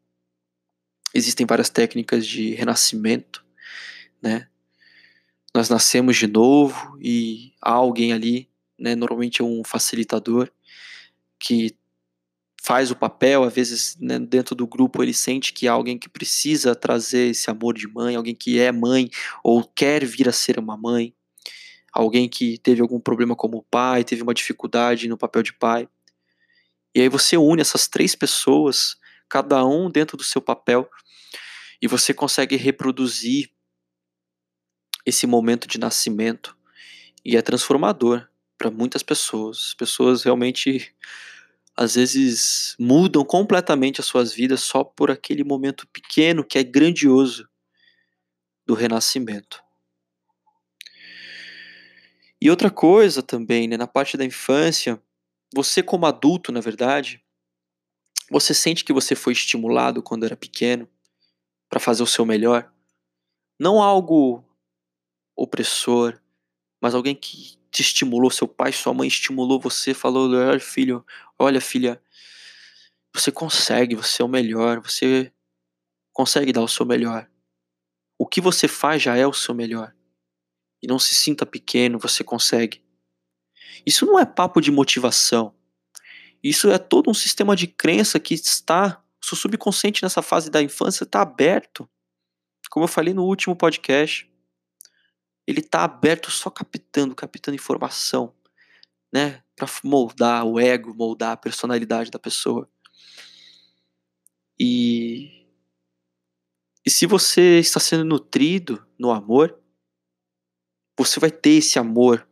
existem 1.14 1.46
várias 1.46 1.70
técnicas 1.70 2.28
de 2.28 2.54
renascimento, 2.56 3.46
né? 4.22 4.50
Nós 5.56 5.70
nascemos 5.70 6.18
de 6.18 6.28
novo 6.28 6.98
e 7.00 7.54
há 7.62 7.72
alguém 7.72 8.12
ali, 8.12 8.50
né? 8.78 8.96
Normalmente 8.96 9.42
é 9.42 9.46
um 9.46 9.64
facilitador 9.64 10.50
que 11.40 11.76
faz 12.64 12.90
o 12.90 12.96
papel, 12.96 13.44
às 13.44 13.54
vezes 13.54 13.98
né, 14.00 14.18
dentro 14.18 14.56
do 14.56 14.66
grupo 14.66 15.04
ele 15.04 15.14
sente 15.14 15.52
que 15.52 15.68
há 15.68 15.74
alguém 15.74 15.98
que 15.98 16.08
precisa 16.08 16.74
trazer 16.74 17.32
esse 17.32 17.52
amor 17.52 17.74
de 17.74 17.88
mãe, 17.90 18.16
alguém 18.16 18.34
que 18.34 18.58
é 18.58 18.72
mãe 18.72 19.10
ou 19.44 19.66
quer 19.66 20.06
vir 20.06 20.30
a 20.30 20.32
ser 20.32 20.58
uma 20.58 20.78
mãe, 20.78 21.14
alguém 21.92 22.30
que 22.30 22.58
teve 22.58 22.82
algum 22.82 23.02
problema 23.02 23.36
como 23.36 23.66
pai, 23.70 24.06
teve 24.06 24.24
uma 24.24 24.34
dificuldade 24.34 25.10
no 25.10 25.18
papel 25.18 25.44
de 25.44 25.54
pai. 25.54 25.90
E 26.96 27.02
aí 27.02 27.10
você 27.10 27.36
une 27.36 27.62
essas 27.62 27.88
três 27.88 28.16
pessoas, 28.16 28.96
cada 29.28 29.66
um 29.66 29.90
dentro 29.90 30.16
do 30.16 30.24
seu 30.24 30.42
papel, 30.42 30.90
e 31.82 31.88
você 31.88 32.14
consegue 32.14 32.56
reproduzir 32.56 33.50
esse 35.06 35.28
momento 35.28 35.68
de 35.68 35.80
nascimento. 35.80 36.58
E 37.26 37.38
é 37.38 37.42
transformador 37.42 38.28
para 38.58 38.72
muitas 38.72 39.04
pessoas. 39.04 39.68
As 39.70 39.74
pessoas 39.74 40.24
realmente 40.24 40.94
às 41.76 41.96
vezes 41.96 42.76
mudam 42.80 43.26
completamente 43.26 44.00
as 44.00 44.06
suas 44.06 44.32
vidas 44.32 44.62
só 44.62 44.84
por 44.84 45.10
aquele 45.10 45.44
momento 45.44 45.88
pequeno 45.88 46.44
que 46.44 46.58
é 46.60 46.64
grandioso 46.64 47.48
do 48.66 48.74
renascimento. 48.74 49.62
E 52.40 52.50
outra 52.50 52.70
coisa 52.70 53.24
também, 53.24 53.68
né, 53.68 53.78
na 53.78 53.88
parte 53.88 54.18
da 54.18 54.26
infância, 54.26 55.02
você 55.54 55.82
como 55.82 56.06
adulto, 56.06 56.52
na 56.52 56.60
verdade, 56.60 57.24
você 58.30 58.54
sente 58.54 58.84
que 58.84 58.94
você 58.94 59.16
foi 59.16 59.34
estimulado 59.34 60.04
quando 60.04 60.26
era 60.26 60.36
pequeno 60.36 60.88
para 61.70 61.80
fazer 61.80 62.04
o 62.04 62.08
seu 62.08 62.26
melhor? 62.26 62.72
Não 63.60 63.82
algo 63.82 64.44
opressor, 65.36 66.20
mas 66.82 66.94
alguém 66.94 67.16
que 67.16 67.58
te 67.72 67.82
estimulou, 67.82 68.30
seu 68.30 68.48
pai, 68.48 68.72
sua 68.72 68.94
mãe 68.94 69.08
estimulou 69.08 69.60
você, 69.60 69.94
falou: 69.94 70.30
olha, 70.32 70.60
filho, 70.60 71.06
olha, 71.40 71.62
filha, 71.62 72.02
você 73.14 73.32
consegue, 73.32 73.96
você 73.96 74.22
é 74.22 74.26
o 74.26 74.28
melhor, 74.28 74.80
você 74.80 75.32
consegue 76.12 76.52
dar 76.52 76.62
o 76.62 76.68
seu 76.68 76.86
melhor. 76.86 77.30
O 78.18 78.28
que 78.28 78.40
você 78.40 78.68
faz 78.68 79.02
já 79.02 79.16
é 79.16 79.26
o 79.26 79.34
seu 79.34 79.56
melhor. 79.56 79.94
E 80.82 80.88
não 80.88 81.00
se 81.00 81.16
sinta 81.16 81.46
pequeno, 81.46 81.98
você 81.98 82.24
consegue. 82.24 82.84
Isso 83.86 84.06
não 84.06 84.20
é 84.20 84.26
papo 84.26 84.62
de 84.62 84.72
motivação. 84.72 85.56
Isso 86.44 86.70
é 86.70 86.78
todo 86.78 87.10
um 87.10 87.14
sistema 87.14 87.56
de 87.56 87.68
crença 87.68 88.20
que 88.20 88.34
está, 88.34 89.02
o 89.22 89.26
seu 89.26 89.38
subconsciente 89.38 90.04
nessa 90.04 90.22
fase 90.22 90.50
da 90.50 90.62
infância 90.62 91.06
está 91.06 91.22
aberto. 91.22 91.90
Como 92.70 92.84
eu 92.84 92.90
falei 92.90 93.14
no 93.14 93.24
último 93.24 93.56
podcast 93.56 94.30
ele 95.48 95.60
está 95.60 95.84
aberto 95.84 96.32
só 96.32 96.50
captando, 96.50 97.16
captando 97.16 97.56
informação, 97.56 98.34
né, 99.14 99.44
para 99.56 99.68
moldar 99.84 100.46
o 100.46 100.60
ego, 100.60 100.94
moldar 100.94 101.32
a 101.32 101.38
personalidade 101.38 102.10
da 102.10 102.20
pessoa. 102.20 102.70
E 104.60 105.42
e 106.86 106.90
se 106.90 107.06
você 107.06 107.60
está 107.60 107.80
sendo 107.80 108.04
nutrido 108.04 108.86
no 109.00 109.10
amor, 109.10 109.58
você 110.98 111.18
vai 111.18 111.32
ter 111.32 111.52
esse 111.52 111.80
amor 111.80 112.28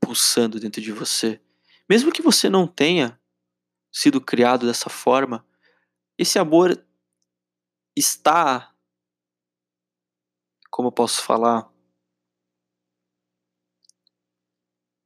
pulsando 0.00 0.58
dentro 0.58 0.82
de 0.82 0.90
você. 0.90 1.40
Mesmo 1.88 2.10
que 2.10 2.20
você 2.20 2.48
não 2.50 2.66
tenha 2.66 3.20
sido 3.92 4.20
criado 4.20 4.66
dessa 4.66 4.90
forma, 4.90 5.46
esse 6.18 6.40
amor 6.40 6.84
está 7.96 8.74
como 10.74 10.88
eu 10.88 10.92
posso 10.92 11.22
falar, 11.22 11.70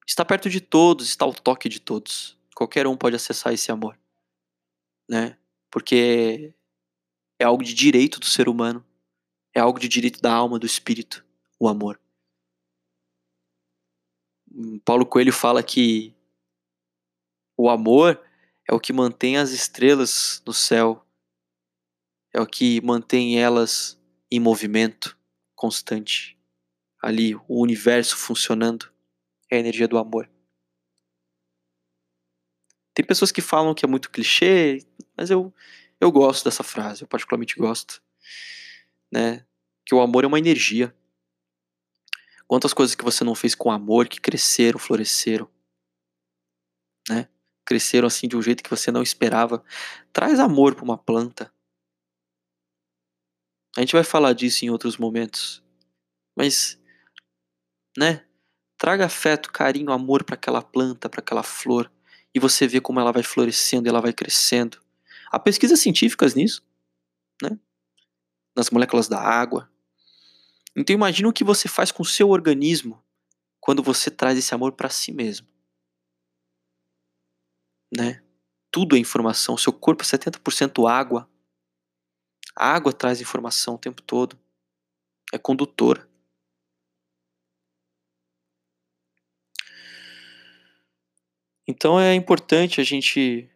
está 0.09 0.25
perto 0.25 0.49
de 0.49 0.61
todos, 0.61 1.07
está 1.07 1.27
ao 1.27 1.35
toque 1.35 1.69
de 1.69 1.79
todos. 1.79 2.37
Qualquer 2.55 2.87
um 2.87 2.97
pode 2.97 3.15
acessar 3.15 3.53
esse 3.53 3.71
amor, 3.71 3.97
né? 5.09 5.39
Porque 5.71 6.55
é 7.39 7.45
algo 7.45 7.63
de 7.63 7.75
direito 7.75 8.19
do 8.19 8.25
ser 8.25 8.49
humano, 8.49 8.85
é 9.55 9.61
algo 9.61 9.79
de 9.79 9.87
direito 9.87 10.21
da 10.21 10.33
alma, 10.33 10.59
do 10.59 10.67
espírito, 10.67 11.25
o 11.61 11.69
amor. 11.69 12.01
Hum, 14.51 14.81
Paulo 14.81 15.05
Coelho 15.05 15.33
fala 15.33 15.63
que 15.63 16.15
o 17.57 17.69
amor 17.69 18.21
é 18.67 18.75
o 18.75 18.81
que 18.81 18.93
mantém 18.93 19.37
as 19.37 19.51
estrelas 19.51 20.43
no 20.47 20.55
céu, 20.55 21.07
é 22.33 22.41
o 22.41 22.47
que 22.47 22.81
mantém 22.81 23.39
elas 23.39 24.01
em 24.31 24.41
movimento 24.41 25.17
constante, 25.55 26.39
ali, 27.01 27.35
o 27.35 27.61
universo 27.61 28.17
funcionando 28.17 28.91
é 29.51 29.57
a 29.57 29.61
energia 29.61 29.89
do 29.89 29.99
amor. 29.99 30.31
Tem 32.95 33.05
pessoas 33.05 33.31
que 33.31 33.41
falam 33.41 33.75
que 33.75 33.85
é 33.85 33.89
muito 33.89 34.11
clichê, 34.11 34.85
mas 35.17 35.31
eu, 35.31 35.55
eu 36.01 36.11
gosto 36.11 36.45
dessa 36.45 36.63
frase, 36.63 37.03
eu 37.03 37.09
particularmente 37.09 37.57
gosto. 37.57 38.03
Né? 39.13 39.47
Que 39.87 39.95
o 39.95 40.01
amor 40.01 40.25
é 40.25 40.27
uma 40.27 40.39
energia. 40.39 40.95
Quantas 42.47 42.75
coisas 42.75 42.95
que 42.95 43.05
você 43.05 43.23
não 43.23 43.35
fez 43.35 43.55
com 43.55 43.71
amor 43.71 44.09
que 44.09 44.21
cresceram, 44.21 44.79
floresceram, 44.79 45.49
né? 47.09 47.29
Cresceram 47.65 48.07
assim 48.07 48.27
de 48.27 48.37
um 48.37 48.43
jeito 48.43 48.63
que 48.63 48.71
você 48.71 48.91
não 48.91 49.03
esperava. 49.03 49.63
Traz 50.13 50.41
amor 50.41 50.75
para 50.75 50.85
uma 50.85 50.97
planta. 50.97 51.53
A 53.77 53.81
gente 53.81 53.93
vai 53.93 54.03
falar 54.03 54.33
disso 54.33 54.65
em 54.65 54.71
outros 54.71 54.97
momentos. 54.97 55.63
Mas, 56.35 56.81
né? 57.97 58.28
Traga 58.79 59.07
afeto, 59.07 59.53
carinho, 59.53 59.91
amor 59.91 60.23
para 60.23 60.37
aquela 60.37 60.63
planta, 60.63 61.09
para 61.09 61.21
aquela 61.21 61.43
flor, 61.43 61.91
e 62.33 62.39
você 62.39 62.67
vê 62.67 62.81
como 62.81 63.01
ela 63.01 63.11
vai 63.11 63.25
florescendo, 63.25 63.89
ela 63.89 64.01
vai 64.01 64.13
crescendo. 64.13 64.81
Há 65.31 65.39
pesquisas 65.39 65.81
científicas 65.81 66.35
nisso, 66.35 66.63
né? 67.43 67.59
Nas 68.57 68.71
moléculas 68.71 69.09
da 69.09 69.21
água. 69.21 69.69
Então 70.77 70.95
imagine 70.95 71.29
o 71.29 71.33
que 71.33 71.43
você 71.43 71.69
faz 71.69 71.91
com 71.91 72.05
o 72.05 72.07
seu 72.07 72.31
organismo 72.31 73.03
quando 73.61 73.83
você 73.83 74.11
traz 74.11 74.39
esse 74.39 74.55
amor 74.55 74.73
para 74.73 74.89
si 74.89 75.13
mesmo. 75.13 75.47
Né? 77.95 78.23
Tudo 78.71 78.97
é 78.97 78.99
informação, 78.99 79.57
seu 79.57 79.73
corpo 79.73 80.03
é 80.03 80.07
70% 80.07 80.89
água. 80.89 81.29
A 82.55 82.75
água 82.75 82.93
traz 82.93 83.21
informação 83.21 83.75
o 83.75 83.79
tempo 83.79 84.03
todo. 84.03 84.39
É 85.33 85.39
condutora. 85.39 86.08
Então 91.69 92.01
é 92.01 92.15
importante 92.15 92.81
a 92.81 92.85
gente 92.85 93.47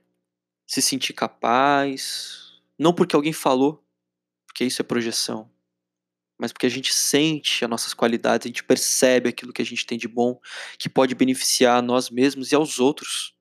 se 0.66 0.82
sentir 0.82 1.14
capaz, 1.14 2.60
não 2.78 2.92
porque 2.92 3.16
alguém 3.16 3.32
falou, 3.32 3.82
porque 4.46 4.64
isso 4.64 4.82
é 4.82 4.84
projeção, 4.84 5.50
mas 6.38 6.52
porque 6.52 6.66
a 6.66 6.70
gente 6.70 6.92
sente 6.92 7.64
as 7.64 7.70
nossas 7.70 7.94
qualidades, 7.94 8.44
a 8.44 8.48
gente 8.48 8.62
percebe 8.62 9.30
aquilo 9.30 9.52
que 9.52 9.62
a 9.62 9.64
gente 9.64 9.86
tem 9.86 9.96
de 9.96 10.06
bom, 10.06 10.38
que 10.78 10.90
pode 10.90 11.14
beneficiar 11.14 11.78
a 11.78 11.82
nós 11.82 12.10
mesmos 12.10 12.52
e 12.52 12.54
aos 12.54 12.78
outros. 12.78 13.34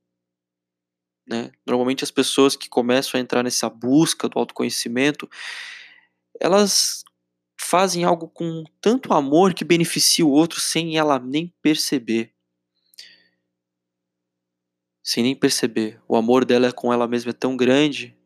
Né? 1.27 1.51
Normalmente 1.67 2.05
as 2.05 2.11
pessoas 2.11 2.55
que 2.55 2.69
começam 2.69 3.19
a 3.19 3.21
entrar 3.21 3.43
nessa 3.43 3.69
busca 3.69 4.29
do 4.29 4.39
autoconhecimento, 4.39 5.29
elas 6.39 7.03
fazem 7.59 8.05
algo 8.05 8.29
com 8.29 8.63
tanto 8.79 9.13
amor 9.13 9.53
que 9.53 9.65
beneficia 9.65 10.25
o 10.25 10.31
outro 10.31 10.61
sem 10.61 10.97
ela 10.97 11.19
nem 11.19 11.53
perceber. 11.61 12.33
Sem 15.03 15.23
nem 15.23 15.35
perceber. 15.35 16.01
O 16.07 16.15
amor 16.15 16.45
dela 16.45 16.71
com 16.71 16.93
ela 16.93 17.07
mesma 17.07 17.31
é 17.31 17.33
tão 17.33 17.57
grande 17.57 18.17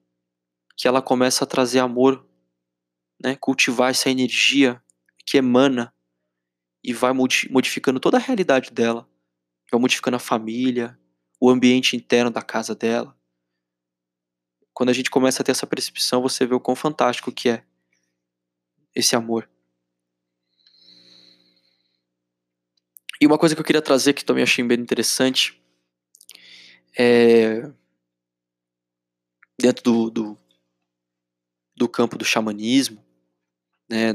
que 0.76 0.88
ela 0.88 1.02
começa 1.02 1.44
a 1.44 1.48
trazer 1.48 1.80
amor, 1.80 2.26
né? 3.22 3.36
cultivar 3.36 3.92
essa 3.92 4.10
energia 4.10 4.82
que 5.26 5.38
emana 5.38 5.94
e 6.84 6.94
vai 6.94 7.14
modificando 7.14 8.00
toda 8.00 8.18
a 8.18 8.20
realidade 8.20 8.72
dela. 8.72 9.10
Vai 9.72 9.80
modificando 9.80 10.18
a 10.18 10.20
família, 10.20 11.00
o 11.40 11.50
ambiente 11.50 11.96
interno 11.96 12.30
da 12.30 12.42
casa 12.42 12.76
dela. 12.76 13.18
Quando 14.74 14.90
a 14.90 14.94
gente 14.94 15.10
começa 15.10 15.42
a 15.42 15.46
ter 15.46 15.52
essa 15.52 15.66
percepção, 15.66 16.22
você 16.22 16.46
vê 16.46 16.54
o 16.54 16.60
quão 16.60 16.76
fantástico 16.76 17.32
que 17.32 17.50
é 17.50 17.64
esse 18.94 19.16
amor. 19.16 19.50
E 23.20 23.26
uma 23.26 23.38
coisa 23.38 23.56
que 23.56 23.62
eu 23.62 23.66
queria 23.66 23.82
trazer 23.82 24.14
que 24.14 24.26
também 24.26 24.44
achei 24.44 24.64
bem 24.64 24.80
interessante 24.80 25.60
é 26.98 27.72
dentro 29.60 29.84
do, 29.84 30.10
do, 30.10 30.38
do 31.76 31.90
campo 31.90 32.18
do 32.18 32.26
xamanismo, 32.26 33.04
né, 33.90 34.14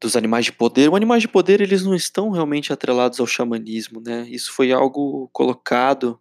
dos 0.00 0.16
animais 0.16 0.44
de 0.44 0.52
poder. 0.52 0.90
Os 0.90 0.96
animais 0.96 1.22
de 1.22 1.28
poder 1.28 1.60
eles 1.60 1.82
não 1.82 1.94
estão 1.94 2.30
realmente 2.30 2.72
atrelados 2.72 3.18
ao 3.20 3.26
xamanismo, 3.26 4.00
né? 4.00 4.28
Isso 4.28 4.52
foi 4.52 4.70
algo 4.72 5.28
colocado 5.32 6.20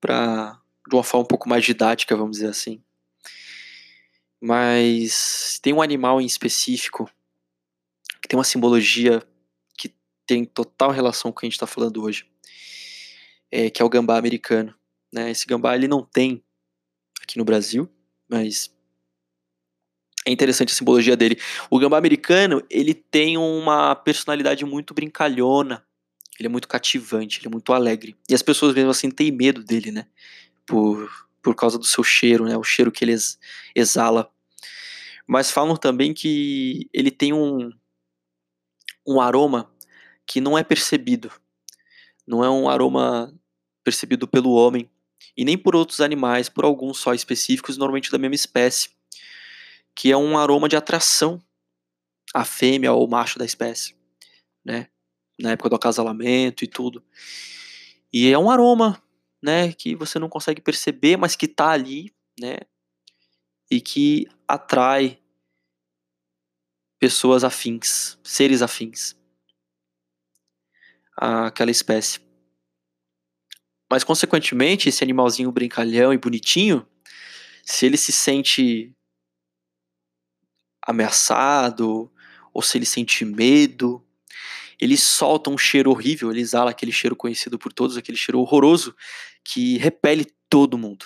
para 0.00 0.58
de 0.88 0.96
uma 0.96 1.04
forma 1.04 1.24
um 1.24 1.28
pouco 1.28 1.48
mais 1.48 1.64
didática, 1.64 2.16
vamos 2.16 2.36
dizer 2.36 2.48
assim. 2.48 2.82
Mas 4.40 5.58
tem 5.62 5.72
um 5.72 5.82
animal 5.82 6.20
em 6.20 6.26
específico 6.26 7.08
que 8.20 8.28
tem 8.28 8.36
uma 8.36 8.44
simbologia 8.44 9.22
que 9.78 9.94
tem 10.26 10.44
total 10.44 10.90
relação 10.90 11.30
com 11.30 11.38
o 11.38 11.40
que 11.40 11.46
a 11.46 11.48
gente 11.48 11.54
está 11.54 11.66
falando 11.66 12.02
hoje, 12.02 12.28
é, 13.52 13.68
que 13.68 13.82
é 13.82 13.84
o 13.84 13.88
gambá 13.88 14.16
americano. 14.16 14.74
Né? 15.12 15.30
Esse 15.30 15.46
gambá 15.46 15.76
ele 15.76 15.86
não 15.86 16.02
tem 16.02 16.42
aqui 17.20 17.36
no 17.36 17.44
Brasil, 17.44 17.88
mas 18.28 18.74
é 20.26 20.32
interessante 20.32 20.72
a 20.72 20.74
simbologia 20.74 21.16
dele. 21.16 21.38
O 21.70 21.78
gambá 21.78 21.98
americano, 21.98 22.62
ele 22.70 22.94
tem 22.94 23.36
uma 23.36 23.94
personalidade 23.94 24.64
muito 24.64 24.94
brincalhona. 24.94 25.84
Ele 26.38 26.46
é 26.46 26.50
muito 26.50 26.66
cativante, 26.66 27.40
ele 27.40 27.48
é 27.48 27.50
muito 27.50 27.72
alegre. 27.72 28.16
E 28.28 28.34
as 28.34 28.42
pessoas 28.42 28.74
mesmo 28.74 28.90
assim 28.90 29.10
têm 29.10 29.30
medo 29.30 29.62
dele, 29.62 29.92
né? 29.92 30.06
Por, 30.64 31.10
por 31.42 31.54
causa 31.54 31.78
do 31.78 31.84
seu 31.84 32.02
cheiro, 32.02 32.46
né? 32.46 32.56
O 32.56 32.64
cheiro 32.64 32.90
que 32.90 33.04
ele 33.04 33.14
exala. 33.74 34.32
Mas 35.26 35.50
falam 35.50 35.76
também 35.76 36.14
que 36.14 36.88
ele 36.92 37.10
tem 37.10 37.32
um, 37.32 37.70
um 39.06 39.20
aroma 39.20 39.70
que 40.26 40.40
não 40.40 40.56
é 40.56 40.64
percebido. 40.64 41.30
Não 42.26 42.42
é 42.42 42.48
um 42.48 42.68
aroma 42.68 43.32
percebido 43.84 44.26
pelo 44.26 44.52
homem 44.52 44.88
e 45.36 45.44
nem 45.44 45.56
por 45.56 45.76
outros 45.76 46.00
animais, 46.00 46.48
por 46.48 46.64
alguns 46.64 46.98
só 46.98 47.14
específicos, 47.14 47.76
normalmente 47.76 48.10
da 48.10 48.18
mesma 48.18 48.34
espécie 48.34 48.90
que 49.94 50.10
é 50.10 50.16
um 50.16 50.38
aroma 50.38 50.68
de 50.68 50.76
atração 50.76 51.42
à 52.34 52.44
fêmea 52.44 52.92
ou 52.92 53.08
macho 53.08 53.38
da 53.38 53.44
espécie, 53.44 53.94
né? 54.64 54.88
Na 55.38 55.52
época 55.52 55.68
do 55.68 55.76
acasalamento 55.76 56.64
e 56.64 56.66
tudo. 56.68 57.04
E 58.12 58.30
é 58.30 58.38
um 58.38 58.50
aroma, 58.50 59.02
né, 59.42 59.72
que 59.72 59.94
você 59.94 60.18
não 60.18 60.28
consegue 60.28 60.60
perceber, 60.60 61.16
mas 61.16 61.34
que 61.34 61.46
está 61.46 61.70
ali, 61.70 62.14
né? 62.38 62.58
E 63.70 63.80
que 63.80 64.28
atrai 64.46 65.18
pessoas 66.98 67.42
afins, 67.42 68.18
seres 68.22 68.62
afins 68.62 69.16
àquela 71.16 71.70
espécie. 71.70 72.20
Mas 73.92 74.04
consequentemente, 74.04 74.88
esse 74.88 75.04
animalzinho 75.04 75.52
brincalhão 75.52 76.14
e 76.14 76.16
bonitinho, 76.16 76.86
se 77.62 77.84
ele 77.84 77.98
se 77.98 78.10
sente 78.10 78.90
ameaçado, 80.80 82.10
ou 82.54 82.62
se 82.62 82.78
ele 82.78 82.86
sente 82.86 83.22
medo, 83.22 84.02
ele 84.80 84.96
solta 84.96 85.50
um 85.50 85.58
cheiro 85.58 85.90
horrível, 85.90 86.30
ele 86.30 86.40
exala 86.40 86.70
aquele 86.70 86.90
cheiro 86.90 87.14
conhecido 87.14 87.58
por 87.58 87.70
todos, 87.70 87.98
aquele 87.98 88.16
cheiro 88.16 88.40
horroroso 88.40 88.96
que 89.44 89.76
repele 89.76 90.24
todo 90.48 90.78
mundo. 90.78 91.04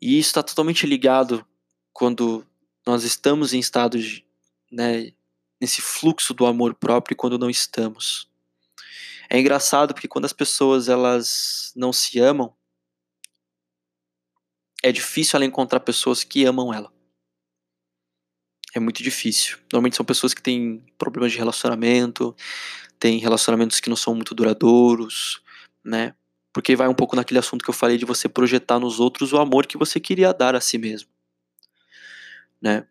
E 0.00 0.20
isso 0.20 0.28
está 0.28 0.40
totalmente 0.44 0.86
ligado 0.86 1.44
quando 1.92 2.46
nós 2.86 3.02
estamos 3.02 3.52
em 3.52 3.58
estado 3.58 3.98
de, 3.98 4.24
né, 4.70 5.12
nesse 5.60 5.82
fluxo 5.82 6.32
do 6.32 6.46
amor 6.46 6.76
próprio 6.76 7.14
e 7.14 7.16
quando 7.16 7.36
não 7.36 7.50
estamos. 7.50 8.29
É 9.30 9.38
engraçado 9.38 9.94
porque 9.94 10.08
quando 10.08 10.24
as 10.24 10.32
pessoas 10.32 10.88
elas 10.88 11.72
não 11.76 11.92
se 11.92 12.18
amam, 12.18 12.52
é 14.82 14.90
difícil 14.90 15.36
ela 15.36 15.44
encontrar 15.44 15.80
pessoas 15.80 16.24
que 16.24 16.44
amam 16.44 16.74
ela 16.74 16.92
é 18.74 18.80
muito 18.80 19.02
difícil. 19.02 19.58
Normalmente 19.72 19.96
são 19.96 20.04
pessoas 20.04 20.34
que 20.34 20.42
têm 20.42 20.84
problemas 20.98 21.32
de 21.32 21.38
relacionamento, 21.38 22.34
têm 22.98 23.18
relacionamentos 23.18 23.80
que 23.80 23.88
não 23.88 23.96
são 23.96 24.14
muito 24.14 24.34
duradouros, 24.34 25.42
né? 25.84 26.14
Porque 26.52 26.76
vai 26.76 26.88
um 26.88 26.94
pouco 26.94 27.16
naquele 27.16 27.38
assunto 27.38 27.64
que 27.64 27.70
eu 27.70 27.74
falei 27.74 27.96
de 27.96 28.04
você 28.04 28.28
projetar 28.28 28.78
nos 28.78 29.00
outros 29.00 29.32
o 29.32 29.38
amor 29.38 29.66
que 29.66 29.78
você 29.78 30.00
queria 30.00 30.32
dar 30.32 30.54
a 30.54 30.60
si 30.60 30.78
mesmo, 30.78 31.08
né? 32.60 32.86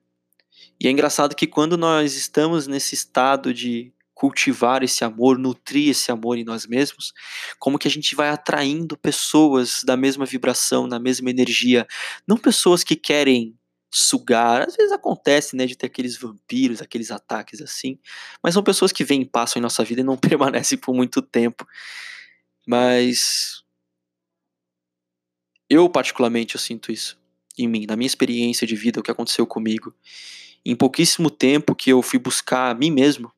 E 0.80 0.88
é 0.88 0.92
engraçado 0.92 1.36
que 1.36 1.46
quando 1.46 1.78
nós 1.78 2.16
estamos 2.16 2.68
nesse 2.68 2.96
estado 2.96 3.54
de 3.54 3.92
cultivar 4.20 4.84
esse 4.84 5.06
amor, 5.06 5.40
nutrir 5.40 5.92
esse 5.92 6.12
amor 6.12 6.38
em 6.38 6.44
nós 6.44 6.68
mesmos, 6.68 7.14
como 7.58 7.80
que 7.80 7.88
a 7.88 7.92
gente 7.92 8.18
vai 8.18 8.28
atraindo 8.28 8.98
pessoas 8.98 9.82
da 9.86 9.96
mesma 9.96 10.26
vibração, 10.26 10.88
na 10.88 11.00
mesma 11.00 11.30
energia, 11.30 11.88
não 12.28 12.36
pessoas 12.36 12.84
que 12.84 12.98
querem 12.98 13.58
sugar. 13.90 14.68
Às 14.68 14.76
vezes 14.76 14.92
acontece, 14.92 15.56
né, 15.56 15.66
de 15.66 15.78
ter 15.78 15.86
aqueles 15.86 16.18
vampiros, 16.18 16.82
aqueles 16.82 17.12
ataques 17.12 17.62
assim, 17.62 17.98
mas 18.44 18.54
são 18.54 18.62
pessoas 18.62 18.92
que 18.92 19.06
vêm 19.06 19.22
e 19.22 19.26
passam 19.26 19.58
em 19.58 19.64
nossa 19.64 19.86
vida 19.86 20.02
e 20.02 20.04
não 20.04 20.18
permanecem 20.20 20.78
por 20.78 20.94
muito 20.94 21.22
tempo. 21.22 21.66
Mas 22.68 23.64
eu 25.70 25.90
particularmente 25.90 26.56
eu 26.56 26.60
sinto 26.60 26.92
isso 26.92 27.18
em 27.58 27.70
mim, 27.70 27.86
na 27.88 27.96
minha 27.96 28.08
experiência 28.08 28.68
de 28.68 28.76
vida, 28.76 29.00
o 29.00 29.04
que 29.04 29.12
aconteceu 29.12 29.48
comigo. 29.48 29.96
Em 30.66 30.76
pouquíssimo 30.76 31.30
tempo 31.30 31.74
que 31.74 31.90
eu 31.90 32.02
fui 32.02 32.20
buscar 32.20 32.70
a 32.70 32.74
mim 32.74 32.92
mesmo, 32.92 33.32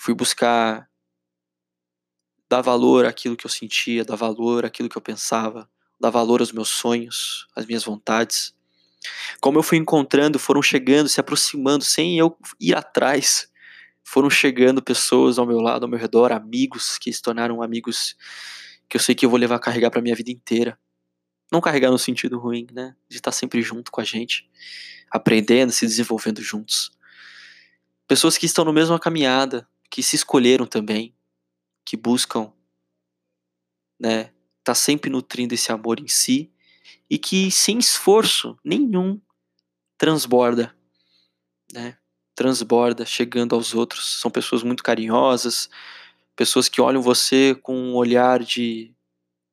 fui 0.00 0.14
buscar 0.14 0.88
dar 2.48 2.62
valor 2.62 3.04
àquilo 3.04 3.36
que 3.36 3.44
eu 3.44 3.50
sentia, 3.50 4.02
dar 4.02 4.16
valor 4.16 4.64
àquilo 4.64 4.88
que 4.88 4.96
eu 4.96 5.02
pensava, 5.02 5.68
dar 6.00 6.08
valor 6.08 6.40
aos 6.40 6.52
meus 6.52 6.70
sonhos, 6.70 7.46
às 7.54 7.66
minhas 7.66 7.84
vontades. 7.84 8.54
Como 9.42 9.58
eu 9.58 9.62
fui 9.62 9.76
encontrando, 9.76 10.38
foram 10.38 10.62
chegando, 10.62 11.06
se 11.06 11.20
aproximando, 11.20 11.84
sem 11.84 12.18
eu 12.18 12.34
ir 12.58 12.74
atrás. 12.74 13.52
Foram 14.02 14.30
chegando 14.30 14.80
pessoas 14.80 15.38
ao 15.38 15.46
meu 15.46 15.60
lado, 15.60 15.82
ao 15.82 15.88
meu 15.88 15.98
redor, 15.98 16.32
amigos 16.32 16.96
que 16.96 17.12
se 17.12 17.20
tornaram 17.20 17.62
amigos 17.62 18.16
que 18.88 18.96
eu 18.96 19.00
sei 19.00 19.14
que 19.14 19.26
eu 19.26 19.30
vou 19.30 19.38
levar 19.38 19.56
a 19.56 19.60
carregar 19.60 19.90
para 19.90 20.00
minha 20.00 20.16
vida 20.16 20.30
inteira. 20.30 20.78
Não 21.52 21.60
carregar 21.60 21.90
no 21.90 21.98
sentido 21.98 22.38
ruim, 22.38 22.66
né? 22.72 22.96
De 23.06 23.16
estar 23.16 23.32
sempre 23.32 23.60
junto 23.60 23.92
com 23.92 24.00
a 24.00 24.04
gente, 24.04 24.48
aprendendo, 25.10 25.70
se 25.70 25.86
desenvolvendo 25.86 26.40
juntos. 26.40 26.90
Pessoas 28.08 28.38
que 28.38 28.46
estão 28.46 28.64
no 28.64 28.72
mesma 28.72 28.98
caminhada, 28.98 29.68
que 29.90 30.02
se 30.02 30.16
escolheram 30.16 30.66
também, 30.66 31.14
que 31.84 31.96
buscam, 31.96 32.52
né? 33.98 34.32
Tá 34.62 34.74
sempre 34.74 35.10
nutrindo 35.10 35.54
esse 35.54 35.72
amor 35.72 35.98
em 35.98 36.08
si 36.08 36.52
e 37.08 37.18
que 37.18 37.50
sem 37.50 37.78
esforço 37.78 38.56
nenhum 38.64 39.20
transborda, 39.98 40.76
né? 41.72 41.98
transborda 42.34 43.04
chegando 43.04 43.54
aos 43.54 43.74
outros. 43.74 44.18
São 44.20 44.30
pessoas 44.30 44.62
muito 44.62 44.82
carinhosas, 44.82 45.68
pessoas 46.34 46.68
que 46.70 46.80
olham 46.80 47.02
você 47.02 47.54
com 47.54 47.76
um 47.76 47.94
olhar 47.94 48.42
de 48.42 48.94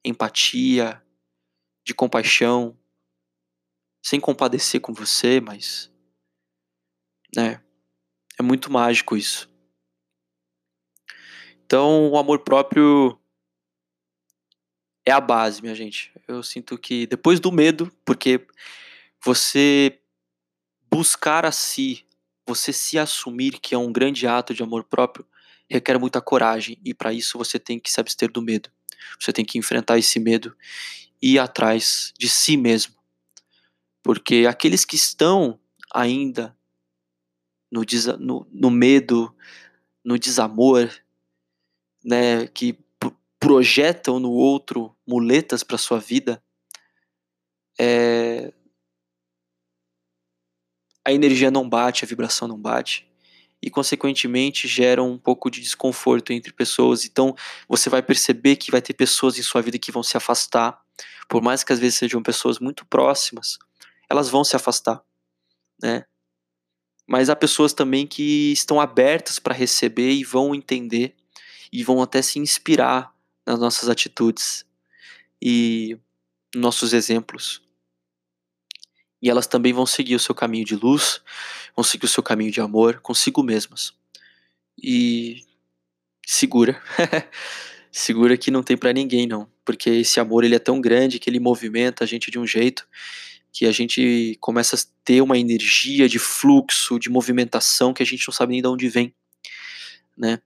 empatia, 0.06 1.04
de 1.86 1.94
compaixão, 1.94 2.78
sem 4.02 4.22
compadecer 4.22 4.80
com 4.80 4.94
você, 4.94 5.42
mas 5.42 5.92
né, 7.36 7.62
é 8.40 8.44
muito 8.44 8.72
mágico 8.72 9.18
isso. 9.18 9.50
Então, 11.68 12.10
o 12.12 12.18
amor 12.18 12.40
próprio 12.40 13.20
é 15.06 15.12
a 15.12 15.20
base, 15.20 15.62
minha 15.62 15.76
gente. 15.76 16.14
Eu 16.26 16.42
sinto 16.42 16.78
que 16.78 17.06
depois 17.06 17.42
do 17.42 17.52
medo, 17.52 17.92
porque 18.06 18.48
você 19.22 20.00
buscar 20.90 21.46
a 21.46 21.52
si, 21.52 22.06
você 22.48 22.72
se 22.72 22.98
assumir 22.98 23.60
que 23.60 23.76
é 23.76 23.78
um 23.78 23.92
grande 23.92 24.26
ato 24.26 24.54
de 24.54 24.64
amor 24.64 24.86
próprio, 24.86 25.28
requer 25.70 26.00
muita 26.00 26.22
coragem 26.22 26.80
e 26.86 26.94
para 26.94 27.12
isso 27.12 27.38
você 27.38 27.60
tem 27.60 27.78
que 27.78 27.92
se 27.92 28.00
abster 28.00 28.32
do 28.32 28.42
medo. 28.42 28.72
Você 29.20 29.34
tem 29.34 29.44
que 29.44 29.58
enfrentar 29.58 29.98
esse 29.98 30.22
medo 30.22 30.56
e 31.22 31.34
ir 31.34 31.40
atrás 31.40 32.14
de 32.18 32.30
si 32.30 32.56
mesmo. 32.56 32.96
Porque 34.02 34.46
aqueles 34.48 34.86
que 34.86 34.96
estão 34.96 35.60
ainda 35.94 36.58
no, 37.70 37.82
no, 38.20 38.48
no 38.54 38.72
medo, 38.72 39.36
no 40.02 40.18
desamor, 40.18 40.90
né, 42.04 42.48
que 42.48 42.78
projetam 43.40 44.20
no 44.20 44.32
outro 44.32 44.96
muletas 45.08 45.64
para 45.64 45.78
sua 45.78 46.00
vida, 46.00 46.44
é... 47.80 48.52
a 51.06 51.12
energia 51.12 51.52
não 51.52 51.68
bate, 51.68 52.04
a 52.04 52.08
vibração 52.08 52.48
não 52.48 52.60
bate 52.60 53.08
e 53.62 53.70
consequentemente 53.70 54.68
geram 54.68 55.12
um 55.12 55.18
pouco 55.18 55.50
de 55.50 55.62
desconforto 55.62 56.32
entre 56.32 56.54
pessoas. 56.54 57.06
Então 57.06 57.36
você 57.68 57.90
vai 57.90 58.02
perceber 58.02 58.56
que 58.56 58.72
vai 58.72 58.82
ter 58.82 58.94
pessoas 58.94 59.38
em 59.38 59.44
sua 59.44 59.62
vida 59.62 59.80
que 59.80 59.92
vão 59.92 60.04
se 60.04 60.18
afastar, 60.18 60.80
por 61.28 61.42
mais 61.42 61.64
que 61.64 61.74
às 61.74 61.80
vezes 61.80 61.98
sejam 61.98 62.22
pessoas 62.22 62.60
muito 62.60 62.86
próximas, 62.86 63.58
elas 64.10 64.30
vão 64.30 64.44
se 64.44 64.56
afastar, 64.56 65.02
né? 65.82 66.06
Mas 67.10 67.30
há 67.30 67.36
pessoas 67.36 67.72
também 67.72 68.06
que 68.06 68.52
estão 68.52 68.82
abertas 68.82 69.40
para 69.40 69.54
receber 69.54 70.12
e 70.12 70.26
vão 70.26 70.54
entender 70.54 71.16
e 71.72 71.84
vão 71.84 72.02
até 72.02 72.22
se 72.22 72.40
inspirar 72.40 73.14
nas 73.46 73.60
nossas 73.60 73.90
atitudes 73.90 74.66
e 75.42 75.98
nossos 76.56 76.94
exemplos. 76.94 77.62
E 79.22 79.30
elas 79.30 79.48
também 79.48 79.74
vão 79.74 79.86
seguir 79.86 80.16
o 80.16 80.20
seu 80.20 80.36
caminho 80.36 80.66
de 80.66 80.76
luz, 80.76 81.22
vão 81.76 81.84
seguir 81.84 82.06
o 82.06 82.10
seu 82.10 82.24
caminho 82.24 82.52
de 82.52 82.62
amor 82.62 83.00
consigo 83.02 83.42
mesmas. 83.42 83.94
E 84.82 85.44
segura. 86.26 86.82
segura 87.92 88.38
que 88.38 88.52
não 88.52 88.62
tem 88.62 88.78
para 88.78 88.94
ninguém 88.94 89.26
não, 89.26 89.50
porque 89.66 89.90
esse 89.90 90.20
amor 90.20 90.44
ele 90.44 90.56
é 90.56 90.60
tão 90.60 90.80
grande 90.80 91.20
que 91.20 91.30
ele 91.30 91.40
movimenta 91.40 92.04
a 92.04 92.08
gente 92.08 92.30
de 92.30 92.38
um 92.38 92.46
jeito 92.46 92.88
que 93.52 93.66
a 93.66 93.72
gente 93.72 94.38
começa 94.40 94.76
a 94.76 94.80
ter 95.04 95.22
uma 95.22 95.38
energia 95.38 96.08
de 96.08 96.20
fluxo, 96.20 97.00
de 97.00 97.10
movimentação 97.10 97.92
que 97.92 98.04
a 98.04 98.06
gente 98.06 98.28
não 98.28 98.34
sabe 98.34 98.52
nem 98.52 98.62
de 98.62 98.68
onde 98.68 98.88
vem, 98.88 99.12
né? 100.16 100.40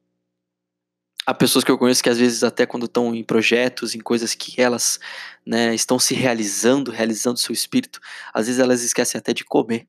Há 1.24 1.36
pessoas 1.36 1.64
que 1.64 1.70
eu 1.70 1.78
conheço 1.78 2.02
que 2.02 2.10
às 2.10 2.18
vezes 2.18 2.44
até 2.44 2.66
quando 2.66 2.88
estão 2.88 3.14
em 3.14 3.24
projetos, 3.24 3.94
em 3.94 4.00
coisas 4.00 4.34
que 4.34 4.60
elas 4.60 5.00
né, 5.46 5.74
estão 5.76 6.00
se 6.00 6.16
realizando, 6.16 6.90
realizando 6.90 7.38
seu 7.38 7.54
espírito, 7.54 8.00
às 8.34 8.48
vezes 8.48 8.60
elas 8.60 8.82
esquecem 8.82 9.20
até 9.20 9.32
de 9.32 9.46
comer, 9.46 9.88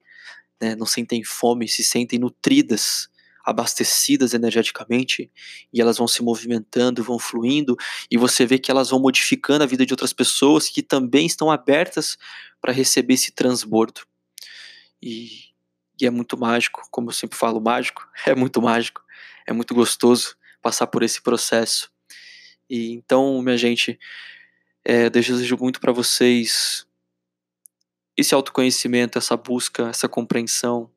né, 0.60 0.76
não 0.76 0.84
sentem 0.84 1.24
fome, 1.24 1.66
se 1.68 1.82
sentem 1.82 2.18
nutridas, 2.18 3.08
abastecidas 3.42 4.34
energeticamente, 4.34 5.30
e 5.72 5.80
elas 5.80 5.96
vão 5.96 6.06
se 6.06 6.22
movimentando, 6.22 7.02
vão 7.02 7.18
fluindo, 7.18 7.76
e 8.10 8.18
você 8.18 8.44
vê 8.44 8.58
que 8.58 8.70
elas 8.70 8.90
vão 8.90 9.00
modificando 9.00 9.64
a 9.64 9.66
vida 9.66 9.86
de 9.86 9.92
outras 9.94 10.12
pessoas 10.12 10.68
que 10.68 10.82
também 10.82 11.26
estão 11.26 11.50
abertas 11.50 12.18
para 12.60 12.72
receber 12.72 13.14
esse 13.14 13.32
transbordo. 13.32 14.02
E, 15.02 15.30
e 16.00 16.06
é 16.06 16.10
muito 16.10 16.38
mágico, 16.38 16.86
como 16.90 17.08
eu 17.08 17.14
sempre 17.14 17.38
falo, 17.38 17.58
mágico, 17.58 18.06
é 18.26 18.34
muito 18.34 18.60
mágico, 18.60 19.02
é 19.46 19.52
muito 19.52 19.74
gostoso 19.74 20.36
passar 20.62 20.86
por 20.86 21.02
esse 21.02 21.20
processo. 21.20 21.90
E 22.70 22.92
então, 22.92 23.42
minha 23.42 23.56
gente, 23.58 23.98
é, 24.84 25.10
desejo 25.10 25.56
muito 25.58 25.80
para 25.80 25.92
vocês 25.92 26.86
esse 28.16 28.34
autoconhecimento, 28.34 29.18
essa 29.18 29.36
busca, 29.36 29.88
essa 29.88 30.08
compreensão. 30.08 30.90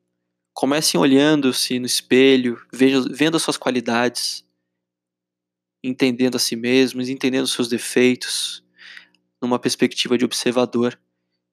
Comecem 0.54 0.98
olhando-se 0.98 1.78
no 1.78 1.86
espelho, 1.86 2.58
vendo 2.72 3.36
as 3.36 3.42
suas 3.42 3.56
qualidades, 3.56 4.46
entendendo 5.82 6.36
a 6.36 6.38
si 6.38 6.56
mesmos, 6.56 7.08
entendendo 7.08 7.44
os 7.44 7.52
seus 7.52 7.68
defeitos, 7.68 8.64
numa 9.40 9.58
perspectiva 9.58 10.16
de 10.16 10.24
observador, 10.24 10.98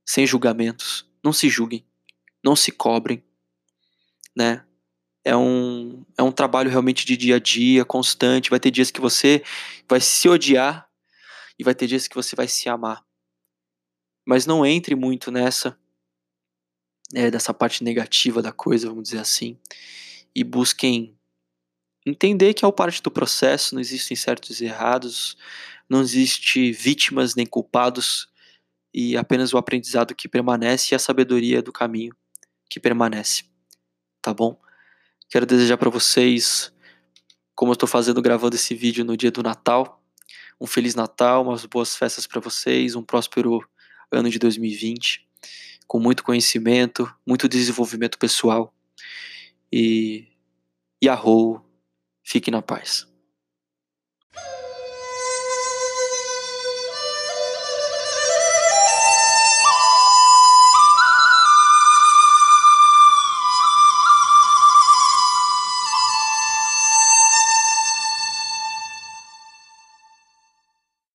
sem 0.05 0.25
julgamentos. 0.25 1.05
Não 1.23 1.33
se 1.33 1.49
julguem, 1.49 1.85
não 2.43 2.55
se 2.55 2.71
cobrem, 2.71 3.23
né? 4.35 4.65
É 5.23 5.35
um, 5.35 6.03
é 6.17 6.23
um 6.23 6.31
trabalho 6.31 6.69
realmente 6.69 7.05
de 7.05 7.15
dia 7.15 7.37
a 7.37 7.39
dia, 7.39 7.85
constante. 7.85 8.49
Vai 8.49 8.59
ter 8.59 8.71
dias 8.71 8.91
que 8.91 8.99
você 8.99 9.43
vai 9.87 10.01
se 10.01 10.27
odiar 10.27 10.89
e 11.57 11.63
vai 11.63 11.73
ter 11.73 11.87
dias 11.87 12.07
que 12.07 12.15
você 12.15 12.35
vai 12.35 12.47
se 12.47 12.67
amar. 12.67 13.03
Mas 14.25 14.45
não 14.45 14.65
entre 14.65 14.95
muito 14.95 15.31
nessa, 15.31 15.77
é, 17.13 17.29
dessa 17.29 17.53
parte 17.53 17.83
negativa 17.83 18.41
da 18.41 18.51
coisa, 18.51 18.87
vamos 18.87 19.03
dizer 19.03 19.19
assim, 19.19 19.57
e 20.35 20.43
busquem 20.43 21.17
entender 22.05 22.53
que 22.53 22.65
é 22.65 22.71
parte 22.71 23.01
do 23.01 23.11
processo, 23.11 23.75
não 23.75 23.81
existem 23.81 24.15
certos 24.15 24.59
e 24.61 24.65
errados, 24.65 25.37
não 25.89 26.01
existe 26.01 26.71
vítimas 26.71 27.35
nem 27.35 27.45
culpados, 27.45 28.27
e 28.93 29.17
apenas 29.17 29.53
o 29.53 29.57
aprendizado 29.57 30.13
que 30.13 30.27
permanece 30.27 30.93
e 30.93 30.95
a 30.95 30.99
sabedoria 30.99 31.61
do 31.61 31.71
caminho 31.71 32.15
que 32.69 32.79
permanece. 32.79 33.43
Tá 34.21 34.33
bom? 34.33 34.62
Quero 35.33 35.47
desejar 35.47 35.77
para 35.77 35.89
vocês, 35.89 36.71
como 37.55 37.71
eu 37.71 37.73
estou 37.73 37.89
fazendo 37.89 38.21
gravando 38.21 38.55
esse 38.55 38.75
vídeo 38.75 39.03
no 39.03 39.17
dia 39.17 39.31
do 39.31 39.41
Natal, 39.41 39.99
um 40.61 40.67
feliz 40.67 40.93
Natal, 40.93 41.41
umas 41.41 41.65
boas 41.65 41.95
festas 41.95 42.27
para 42.27 42.39
vocês, 42.39 42.95
um 42.95 43.01
próspero 43.01 43.67
ano 44.11 44.29
de 44.29 44.37
2020, 44.37 45.27
com 45.87 45.99
muito 45.99 46.23
conhecimento, 46.23 47.11
muito 47.25 47.49
desenvolvimento 47.49 48.19
pessoal 48.19 48.71
e 49.71 50.27
e 51.01 51.09
arrou, 51.09 51.65
fique 52.23 52.51
na 52.51 52.61
paz. 52.61 53.11